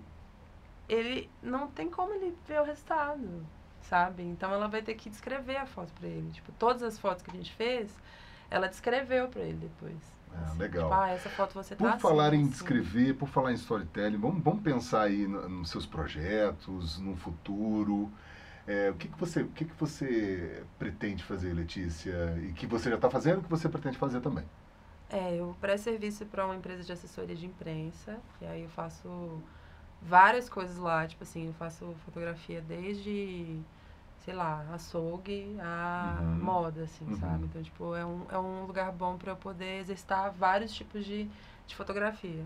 [0.88, 3.46] ele não tem como ele ver o resultado,
[3.82, 4.22] sabe?
[4.22, 6.30] Então ela vai ter que descrever a foto pra ele.
[6.32, 7.96] Tipo, todas as fotos que a gente fez,
[8.54, 10.02] ela descreveu pra ele depois.
[10.32, 10.74] Ah, Assim, legal.
[10.76, 12.48] Tipo, ah, essa foto você tá Por falar assim, em assim.
[12.48, 18.12] descrever, por falar em storytelling, vamos, vamos pensar aí no- nos seus projetos, no futuro.
[18.66, 22.14] É, o que, que, você, o que, que você pretende fazer, Letícia?
[22.42, 24.46] E que você já está fazendo e que você pretende fazer também?
[25.08, 29.42] É, eu presto serviço para uma empresa de assessoria de imprensa, e aí eu faço
[30.02, 33.60] várias coisas lá, tipo assim, eu faço fotografia desde,
[34.24, 36.38] sei lá, açougue a Uhum.
[36.40, 37.18] moda, assim, Uhum.
[37.20, 37.46] sabe?
[37.46, 41.30] Então, tipo, é um, é um lugar bom para eu poder exercitar vários tipos de,
[41.66, 42.44] de fotografia.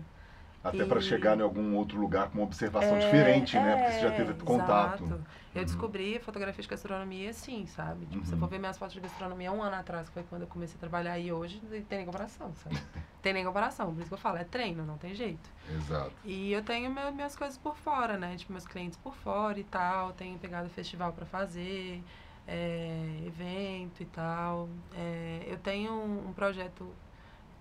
[0.63, 3.77] Até E- para chegar em algum outro lugar com uma observação É, diferente, né?
[3.77, 5.03] Porque você já é, teve contato.
[5.05, 5.23] exato.
[5.55, 5.65] Eu Uhum.
[5.65, 8.05] descobri fotografia de gastronomia assim, sabe?
[8.07, 8.37] Tipo, Uhum.
[8.39, 10.79] for ver minhas fotos de gastronomia um ano atrás, que foi quando eu comecei a
[10.79, 12.75] trabalhar, e hoje não tem nem comparação, sabe?
[13.21, 15.49] tem nem comparação, por isso que eu falo, é treino, não tem jeito.
[15.73, 16.11] Exato.
[16.25, 18.35] E eu tenho meu- minhas coisas por fora, né?
[18.35, 20.11] Tipo, meus clientes por fora e tal.
[20.13, 22.03] Tenho pegado festival pra fazer,
[22.45, 24.67] é, evento e tal.
[24.93, 26.93] É, eu tenho um, um projeto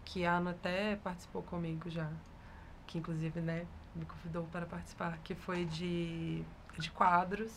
[0.05, 2.11] que a Ana até participou comigo já.
[2.89, 6.43] Que inclusive, né, me convidou para participar, que foi de,
[6.79, 7.53] de quadros.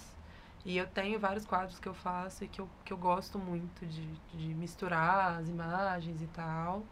[0.63, 3.85] E eu tenho vários quadros que eu faço e que eu, que eu gosto muito
[3.87, 6.85] de, de misturar as imagens e tal.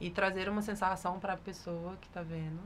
[0.00, 2.60] E trazer uma sensação para a pessoa que tá vendo.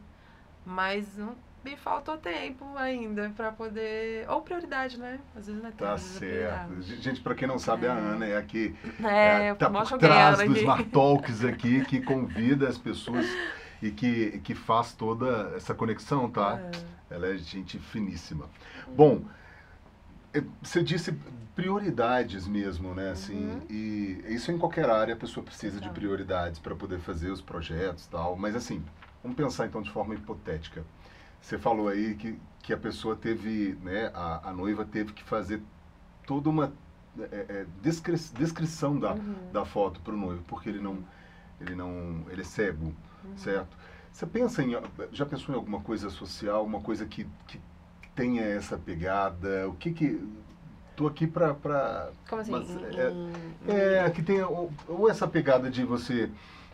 [0.64, 4.28] Mas não me faltou tempo ainda para poder.
[4.30, 5.20] Ou prioridade, né?
[5.34, 6.82] Às vezes não é tempo, Tá vezes é certo.
[6.82, 7.98] Gente, para quem não sabe, a É.
[7.98, 10.60] Ana é aqui É, tá mó por trás ela do aqui.
[10.60, 13.38] Smart Talks aqui, que convida as pessoas
[13.82, 16.58] e que, que faz toda essa conexão, tá?
[17.10, 17.14] É.
[17.14, 18.48] Ela é gente finíssima.
[18.96, 19.24] Bom,
[20.34, 21.12] eh, você disse
[21.54, 23.10] prioridades mesmo, né?
[23.10, 23.66] Assim, Uhum.
[23.70, 25.94] E isso em qualquer área a pessoa precisa de Tá.
[25.94, 28.36] prioridades para poder fazer os projetos tal.
[28.36, 28.84] Mas assim,
[29.22, 30.84] vamos pensar então de forma hipotética.
[31.40, 34.10] Você falou aí que, que a pessoa teve, né?
[34.14, 35.62] A, a noiva teve que fazer
[36.26, 36.72] toda uma
[37.18, 39.36] eh, eh, descri- descrição da, Uhum.
[39.52, 40.98] da foto para o noivo, porque ele não,
[41.60, 42.92] ele não, ele é cego,
[43.26, 43.36] Uhum.
[43.38, 43.76] certo?
[44.12, 44.72] Você pensa em,
[45.12, 47.60] já pensou em alguma coisa social, uma coisa que, que
[48.14, 49.68] tenha essa pegada?
[49.68, 50.20] O que que,
[50.96, 52.52] tô aqui para, para Como assim?
[52.52, 52.70] Mas,
[53.68, 56.30] é- é, que tenha ou, ou essa pegada de você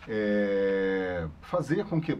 [0.09, 2.19] é, fazer com que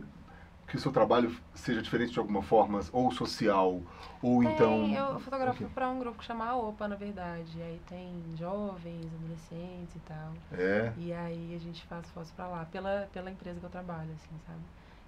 [0.73, 3.83] que o seu trabalho seja diferente de alguma forma, ou social,
[4.23, 4.85] ou então...
[4.85, 7.61] Tem, eu fotografo para um grupo que chama a OPA, na verdade.
[7.61, 10.33] Aí tem jovens, adolescentes e tal.
[10.51, 14.09] É, E aí a gente faz fotos pra lá, pela, pela empresa que eu trabalho,
[14.15, 14.61] assim, sabe?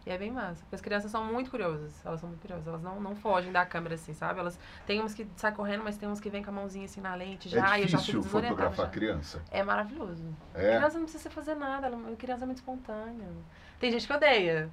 [0.06, 0.60] E é bem massa.
[0.64, 2.04] Porque as crianças são muito curiosas.
[2.04, 2.66] Elas são muito curiosas.
[2.68, 4.40] Elas não, não fogem da câmera, assim, sabe?
[4.40, 7.00] Elas tem umas que saem correndo, mas tem umas que vêm com a mãozinha assim
[7.00, 7.78] na lente já.
[7.78, 8.28] é já difícil desorientada.
[8.70, 8.92] fotografar já.
[8.92, 9.42] criança.
[9.50, 10.22] É maravilhoso.
[10.52, 11.86] É, Criança não precisa fazer nada.
[11.86, 13.28] Ela, a criança é muito espontânea.
[13.80, 14.70] Tem gente que odeia.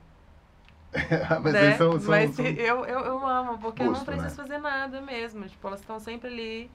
[1.43, 1.77] mas né?
[1.77, 4.43] são, são, Mas são- eu, eu, eu amo, porque eu não Gosto, preciso né?
[4.43, 5.47] fazer nada mesmo.
[5.47, 6.71] Tipo, elas estão sempre ali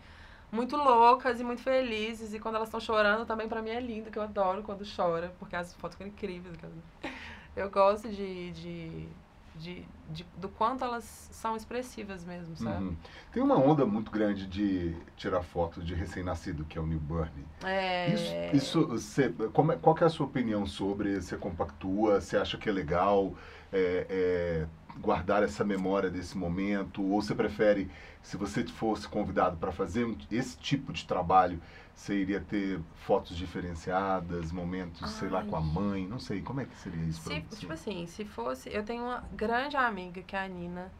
[0.50, 2.32] muito loucas e muito felizes.
[2.32, 5.34] E quando elas estão chorando, também pra mim é lindo, que eu adoro quando chora,
[5.38, 6.56] porque as fotos ficam incríveis.
[7.56, 9.08] Eu gosto de, de,
[9.54, 12.84] de, de- do quanto elas são expressivas mesmo, sabe?
[12.84, 12.96] Uhum.
[13.32, 17.30] Tem uma onda muito grande de tirar fotos de recém-nascido, que é o newborn.
[17.64, 21.18] É, Isso, isso você, como é- qual que é a sua opinião sobre?
[21.18, 22.20] Você compactua?
[22.20, 23.32] Você acha que é legal
[23.76, 24.66] é, é,
[25.00, 27.02] guardar essa memória desse momento?
[27.02, 27.90] Ou você prefere,
[28.22, 31.60] se você fosse convidado para fazer esse tipo de trabalho,
[31.94, 35.46] você iria ter fotos diferenciadas, momentos, sei lá, Ai.
[35.46, 36.06] com a mãe?
[36.06, 37.56] Não sei, como é que seria isso para Se, você?
[37.60, 38.68] tipo assim, se fosse.
[38.72, 40.90] Eu tenho uma grande amiga que é a Nina.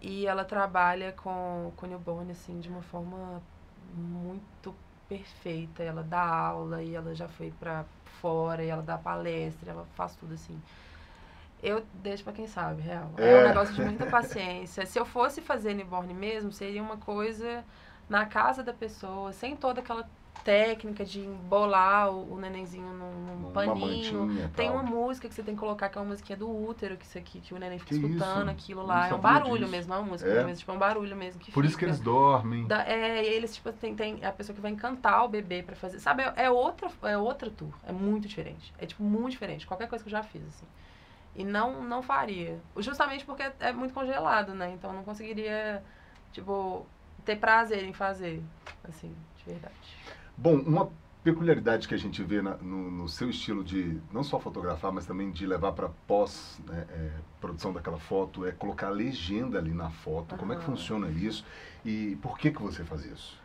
[0.00, 3.42] E ela trabalha com, com newborn, assim, de uma forma
[3.94, 4.74] muito
[5.08, 5.82] perfeita.
[5.82, 7.84] Ela dá aula e ela já foi pra
[8.20, 10.60] fora, e ela dá palestra, ela faz tudo assim.
[11.62, 13.10] Eu deixo pra quem sabe, real.
[13.18, 13.44] É, É.
[13.44, 14.86] um negócio de muita paciência.
[14.86, 17.64] Se eu fosse fazer newborn mesmo, seria uma coisa
[18.08, 20.08] na casa da pessoa, sem toda aquela
[20.42, 24.48] técnica de embolar o, o nenenzinho num, num paninho.
[24.56, 27.04] Tem uma música que você tem que colocar, que é uma musiquinha do útero, que
[27.04, 28.50] isso aqui, que o neném fica Que escutando isso?
[28.50, 29.08] aquilo lá.
[29.08, 29.70] É um barulho disso.
[29.70, 30.42] mesmo, é uma música, É?
[30.44, 31.90] mas tipo, é um barulho mesmo que Por isso que fica.
[31.90, 32.66] eles dormem.
[32.66, 35.98] Da- é, eles, tipo, tem, tem a pessoa que vai encantar o bebê pra fazer.
[35.98, 37.74] Sabe, é, é outra, é outra tour.
[37.86, 38.72] É muito diferente.
[38.78, 39.66] É, tipo, muito diferente.
[39.66, 40.66] Qualquer coisa que eu já fiz, assim.
[41.40, 42.60] E não, não faria.
[42.76, 44.72] Justamente porque é muito congelado, né?
[44.74, 45.82] Então não conseguiria,
[46.32, 46.86] tipo,
[47.24, 48.42] ter prazer em fazer,
[48.86, 49.96] assim, de verdade.
[50.36, 50.90] Bom, uma
[51.24, 55.06] peculiaridade que a gente vê na, no, no, seu estilo de não só fotografar, mas
[55.06, 59.72] também de levar para pós né, é, produção daquela foto é colocar a legenda ali
[59.72, 60.32] na foto.
[60.32, 60.38] Uhum.
[60.38, 61.42] Como é que funciona isso
[61.82, 63.40] e por que que você faz isso?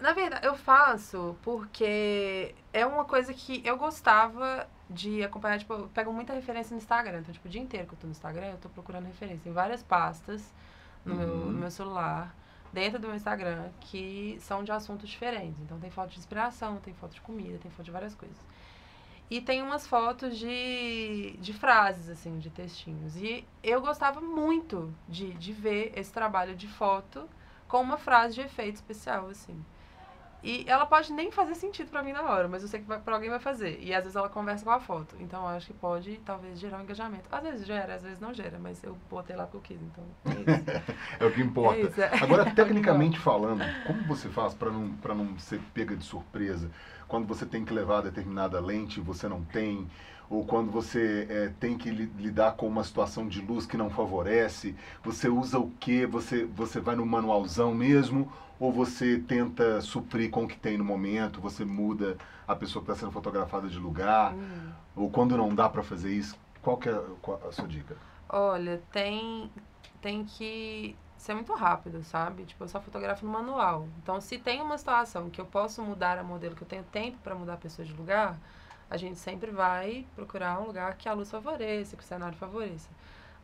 [0.00, 5.88] Na verdade, eu faço porque é uma coisa que eu gostava de acompanhar, tipo, eu
[5.88, 7.20] pego muita referência no Instagram.
[7.20, 9.52] Então, tipo, o dia inteiro que eu tô no Instagram, eu tô procurando referência em
[9.52, 10.52] várias pastas
[11.04, 11.18] no, uhum.
[11.18, 12.34] meu, no meu celular
[12.74, 15.58] dentro do meu Instagram que são de assuntos diferentes.
[15.62, 18.36] Então tem foto de inspiração, tem foto de comida, tem foto de várias coisas.
[19.30, 23.16] E tem umas fotos de, de frases, assim, de textinhos.
[23.16, 27.26] E eu gostava muito de, de ver esse trabalho de foto
[27.66, 29.64] com uma frase de efeito especial, assim.
[30.44, 33.14] E ela pode nem fazer sentido para mim na hora, mas eu sei que para
[33.14, 33.78] alguém vai fazer.
[33.80, 35.16] E às vezes ela conversa com a foto.
[35.18, 37.24] Então eu acho que pode, talvez, gerar um engajamento.
[37.32, 40.04] Às vezes gera, às vezes não gera, mas eu botei lá porque eu quis, então
[40.26, 40.92] é isso.
[41.18, 41.80] é o que importa.
[41.80, 42.22] É isso, é.
[42.22, 46.70] Agora, tecnicamente falando, como você faz para não, não ser pega de surpresa?
[47.08, 49.88] Quando você tem que levar determinada lente e você não tem,
[50.28, 54.74] ou quando você é, tem que lidar com uma situação de luz que não favorece,
[55.02, 56.06] você usa o que?
[56.06, 58.32] Você, você vai no manualzão mesmo?
[58.58, 62.90] Ou você tenta suprir com o que tem no momento, você muda a pessoa que
[62.90, 64.32] está sendo fotografada de lugar?
[64.34, 64.70] Hum.
[64.96, 67.96] Ou quando não dá para fazer isso, qual que é a sua dica?
[68.28, 69.50] Olha, tem,
[70.00, 72.44] tem que ser muito rápido, sabe?
[72.44, 73.88] Tipo, eu só fotografo no manual.
[74.02, 77.18] Então, se tem uma situação que eu posso mudar a modelo, que eu tenho tempo
[77.22, 78.38] para mudar a pessoa de lugar,
[78.90, 82.88] a gente sempre vai procurar um lugar que a luz favoreça, que o cenário favoreça.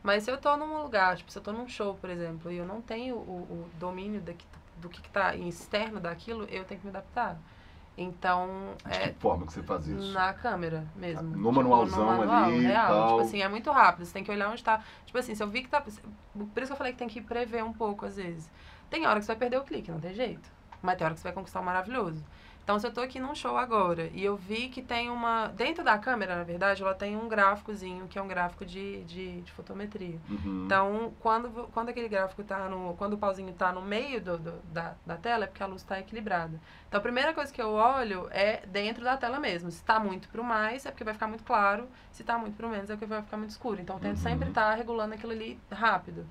[0.03, 2.57] Mas se eu estou num lugar, tipo, se eu estou num show, por exemplo, e
[2.57, 4.45] eu não tenho o, o domínio daqui,
[4.77, 7.37] do que está externo daquilo, eu tenho que me adaptar.
[7.97, 8.73] Então.
[8.85, 10.11] De é, que forma que você faz isso?
[10.13, 11.23] Na câmera mesmo.
[11.23, 12.61] No tipo, manualzão no manual, ali.
[12.61, 12.87] Real.
[12.87, 13.07] Tal.
[13.09, 14.05] Tipo assim, é muito rápido.
[14.05, 14.81] Você tem que olhar onde está.
[15.05, 15.81] Tipo assim, se eu vi que tá.
[15.81, 18.49] Por isso que eu falei que tem que prever um pouco, às vezes.
[18.89, 20.49] Tem hora que você vai perder o clique, não tem jeito.
[20.81, 22.23] Mas tem hora que você vai conquistar o um maravilhoso.
[22.63, 25.47] Então, se eu estou aqui num show agora e eu vi que tem uma.
[25.47, 29.41] Dentro da câmera, na verdade, ela tem um gráficozinho, que é um gráfico de, de,
[29.41, 30.19] de fotometria.
[30.29, 30.63] Uhum.
[30.65, 32.93] Então, quando, quando aquele gráfico está no.
[32.95, 35.81] Quando o pauzinho está no meio do, do, da, da tela, é porque a luz
[35.81, 36.61] está equilibrada.
[36.87, 39.71] Então, a primeira coisa que eu olho é dentro da tela mesmo.
[39.71, 41.89] Se está muito para o mais, é porque vai ficar muito claro.
[42.11, 43.81] Se está muito para o menos, é porque vai ficar muito escuro.
[43.81, 44.23] Então, eu tento uhum.
[44.23, 46.27] sempre estar tá regulando aquilo ali rápido.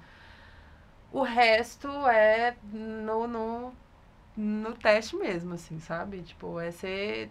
[1.13, 3.73] O resto é no, no
[4.37, 6.23] no teste mesmo, assim, sabe?
[6.23, 7.31] Tipo, é ser,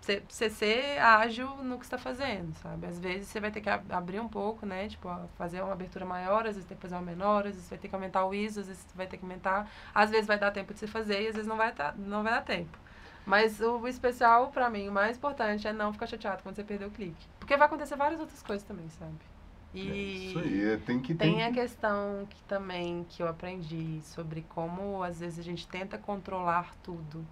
[0.00, 2.86] ser, ser, ser ágil no que está fazendo, sabe?
[2.86, 4.88] Às vezes você vai ter que abrir um pouco, né?
[4.88, 7.78] Tipo, fazer uma abertura maior, às vezes tem que fazer uma menor, às vezes vai
[7.78, 9.70] ter que aumentar o ISO, às vezes vai ter que aumentar.
[9.94, 12.22] Às vezes vai dar tempo de você fazer e às vezes não vai, tá, não
[12.22, 12.78] vai dar tempo.
[13.24, 16.86] Mas o especial, para mim, o mais importante é não ficar chateado quando você perder
[16.86, 17.28] o clique.
[17.38, 19.31] Porque vai acontecer várias outras coisas também, sabe?
[19.72, 23.28] E é isso aí, é, tem que tem, tem a questão que também que eu
[23.28, 27.26] aprendi sobre como às vezes a gente tenta controlar tudo.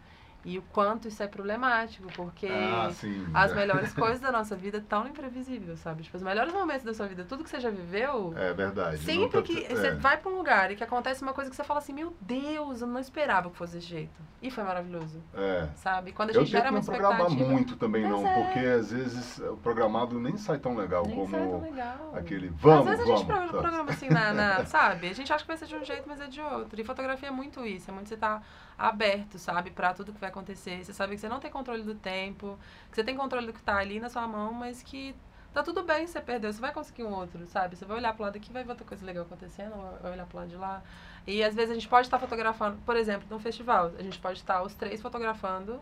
[0.44, 2.90] E o quanto isso é problemático, porque ah,
[3.35, 6.03] as melhores coisas da nossa vida estão imprevisíveis, sabe?
[6.03, 8.33] Tipo, os melhores momentos da sua vida, tudo que você já viveu.
[8.37, 8.98] É verdade.
[8.98, 9.68] Sempre que é.
[9.68, 12.16] você vai para um lugar e que acontece uma coisa que você fala assim: Meu
[12.20, 14.31] Deus, eu não esperava que fosse desse jeito.
[14.42, 15.22] E foi maravilhoso.
[15.35, 15.68] É.
[15.76, 16.12] Sabe?
[16.12, 17.12] Quando a gente eu gera uma expectativa.
[17.12, 18.42] Não programar muito também, não, é.
[18.42, 22.12] porque às vezes o programado nem sai tão legal nem como sai tão legal.
[22.14, 22.87] aquele vamos.
[22.87, 23.59] Às vezes vamos, a gente tá.
[23.59, 25.09] programa assim, na, na, sabe?
[25.09, 26.81] A gente acha que vai ser de um jeito, mas é de outro.
[26.81, 28.42] E fotografia é muito isso, é muito você estar tá
[28.80, 30.82] aberto, sabe, para tudo que vai acontecer.
[30.82, 33.60] Você sabe que você não tem controle do tempo, que você tem controle do que
[33.60, 35.14] está ali na sua mão, mas que
[35.52, 37.76] tá tudo bem você perdeu, você vai conseguir um outro, sabe?
[37.76, 40.38] Você vai olhar pro lado aqui, vai ver outra coisa legal acontecendo, vai olhar pro
[40.38, 40.82] lado de lá.
[41.26, 44.38] E às vezes a gente pode estar fotografando, por exemplo, num festival, a gente pode
[44.38, 45.78] estar os três fotografando.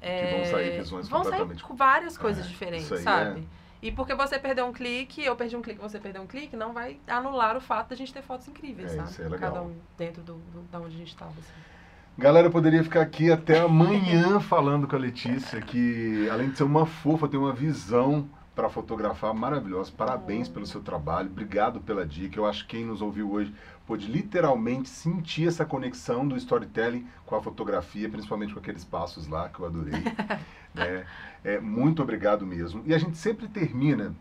[0.00, 1.60] É, que vão sair visões vão completamente...
[1.60, 3.40] sair várias coisas é, diferentes, sabe?
[3.40, 3.68] É...
[3.80, 6.72] E porque você perdeu um clique, eu perdi um clique, você perdeu um clique, não
[6.72, 9.10] vai anular o fato da gente ter fotos incríveis, é, sabe?
[9.10, 9.52] Isso é legal.
[9.52, 11.77] Cada um dentro do, do, da onde a gente estava, assim.
[12.18, 16.64] Galera, eu poderia ficar aqui até amanhã falando com a Letícia, que além de ser
[16.64, 19.92] uma fofa, tem uma visão para fotografar maravilhosa.
[19.96, 22.36] Parabéns pelo seu trabalho, obrigado pela dica.
[22.36, 23.54] Eu acho que quem nos ouviu hoje
[23.86, 29.48] pôde literalmente sentir essa conexão do storytelling com a fotografia, principalmente com aqueles passos lá
[29.48, 30.02] que eu adorei.
[30.74, 31.06] né?
[31.44, 32.82] é, muito obrigado mesmo.
[32.84, 34.12] E a gente sempre termina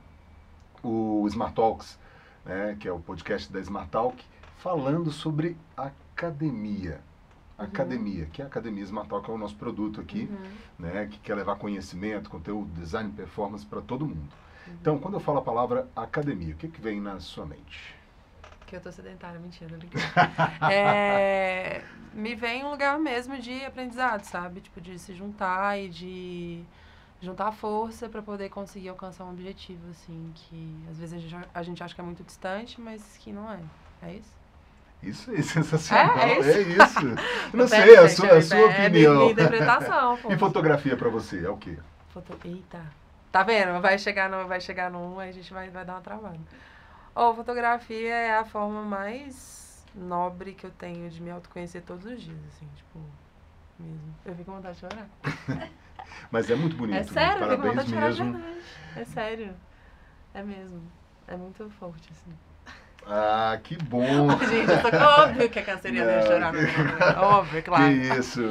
[0.83, 1.97] o Smart Talks,
[2.45, 4.23] né, que é o podcast da Smart Talk,
[4.55, 7.01] falando sobre academia.
[7.57, 7.65] Uhum.
[7.65, 10.51] academia, que é a Academia Smartal, que é o nosso produto aqui, uhum.
[10.87, 14.29] né, que quer levar conhecimento, conteúdo, design, performance para todo mundo.
[14.67, 14.73] Uhum.
[14.79, 17.95] Então, quando eu falo a palavra academia, o que, que vem na sua mente?
[18.65, 19.79] Que eu tô sedentária, mentira,
[20.69, 21.83] é,
[22.13, 24.59] me vem um lugar mesmo de aprendizado, sabe?
[24.59, 26.65] Tipo, de se juntar e de
[27.21, 31.63] juntar força para poder conseguir alcançar um objetivo, assim, que às vezes a gente, a
[31.63, 33.59] gente acha que é muito distante, mas que não é.
[34.01, 34.36] É isso?
[35.01, 36.17] Isso é sensacional.
[36.17, 36.49] É, é isso.
[36.49, 36.99] É isso.
[37.53, 39.15] Não sei, é a sua, a sua é opinião.
[39.15, 40.19] Minha interpretação.
[40.29, 41.77] e fotografia para você é o quê?
[42.09, 42.37] Foto...
[42.43, 42.81] Eita.
[43.31, 43.79] Tá vendo?
[43.81, 46.39] Vai chegar no, vai chegar num, aí a gente vai, vai dar uma travada.
[47.13, 52.05] Ou oh, fotografia é a forma mais nobre que eu tenho de me autoconhecer todos
[52.05, 52.99] os dias, assim, tipo,
[53.79, 54.15] mesmo.
[54.25, 55.09] Eu fico com vontade de chorar.
[56.31, 56.97] Mas é muito bonito.
[56.97, 58.25] É sério, Parabéns eu fico com vontade mesmo.
[58.25, 58.65] de chorar verdade.
[58.95, 59.55] É sério.
[60.33, 60.81] É mesmo.
[61.27, 62.31] É muito forte, assim.
[63.09, 64.29] Ah, que bom!
[64.49, 66.51] Gente, eu tô óbvio que a canceriana ia chorar.
[66.57, 67.19] Que...
[67.19, 67.85] Óbvio, claro.
[67.85, 68.41] Que isso!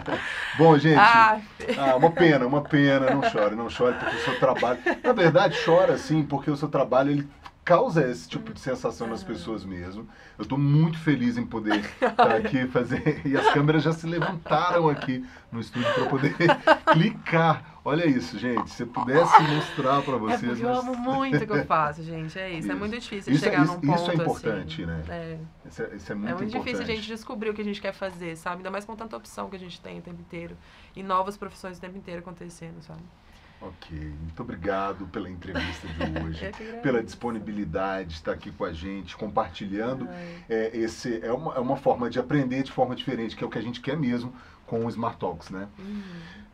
[0.58, 1.40] bom, gente, ah.
[1.78, 3.10] ah, uma pena, uma pena.
[3.10, 4.78] Não chore, não chore, porque o seu trabalho...
[5.02, 7.28] Na verdade, chora sim, porque o seu trabalho, ele
[7.64, 10.06] causa esse tipo de sensação nas pessoas mesmo.
[10.36, 13.22] Eu estou muito feliz em poder estar aqui fazer.
[13.24, 16.34] E as câmeras já se levantaram aqui no estúdio para poder
[16.92, 17.73] clicar.
[17.84, 18.70] Olha isso, gente.
[18.70, 20.42] Se eu pudesse mostrar para vocês.
[20.42, 22.38] É porque eu amo muito o que eu faço, gente.
[22.38, 22.60] É isso.
[22.60, 22.72] isso.
[22.72, 24.90] É muito difícil isso, chegar isso, num ponto Isso é importante, assim.
[24.90, 25.04] né?
[25.08, 25.38] É.
[25.68, 27.82] Isso é, isso é muito, é muito difícil a gente descobrir o que a gente
[27.82, 28.56] quer fazer, sabe?
[28.58, 30.56] Ainda mais com tanta opção que a gente tem o tempo inteiro.
[30.96, 33.02] E novas profissões o tempo inteiro acontecendo, sabe?
[33.66, 36.52] Ok, muito obrigado pela entrevista de hoje,
[36.82, 40.06] pela disponibilidade de estar aqui com a gente, compartilhando.
[40.48, 43.50] É, esse é uma, é uma forma de aprender de forma diferente, que é o
[43.50, 44.34] que a gente quer mesmo
[44.66, 45.68] com o Smart Talks, né?
[45.78, 46.02] Uhum.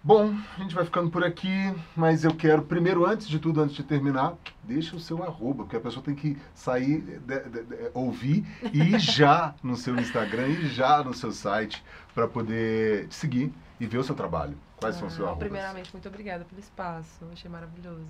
[0.03, 3.77] Bom, a gente vai ficando por aqui, mas eu quero, primeiro, antes de tudo, antes
[3.77, 7.91] de terminar, deixa o seu arroba, porque a pessoa tem que sair, de, de, de,
[7.93, 11.85] ouvir e ir já no seu Instagram e já no seu site
[12.15, 14.57] para poder te seguir e ver o seu trabalho.
[14.81, 15.45] Quais são os seus arrobas?
[15.45, 18.07] Primeiramente, muito obrigada pelo espaço, achei maravilhoso.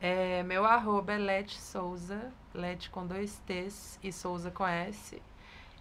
[0.00, 5.20] É, meu arroba é Let Souza, Let com dois T's e Souza com S.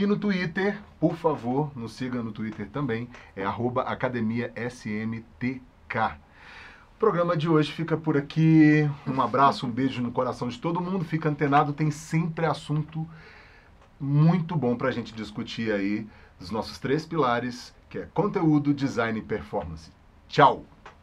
[0.00, 6.20] E no Twitter, por favor, nos siga no Twitter também, é arroba Academia SMTK.
[6.94, 8.88] O programa de hoje fica por aqui.
[9.04, 11.04] Um abraço, um beijo no coração de todo mundo.
[11.04, 13.04] Fica antenado, tem sempre assunto
[13.98, 16.06] muito bom para a gente discutir aí
[16.38, 19.90] dos nossos três pilares, que é conteúdo, design e performance.
[20.28, 20.64] Tchau!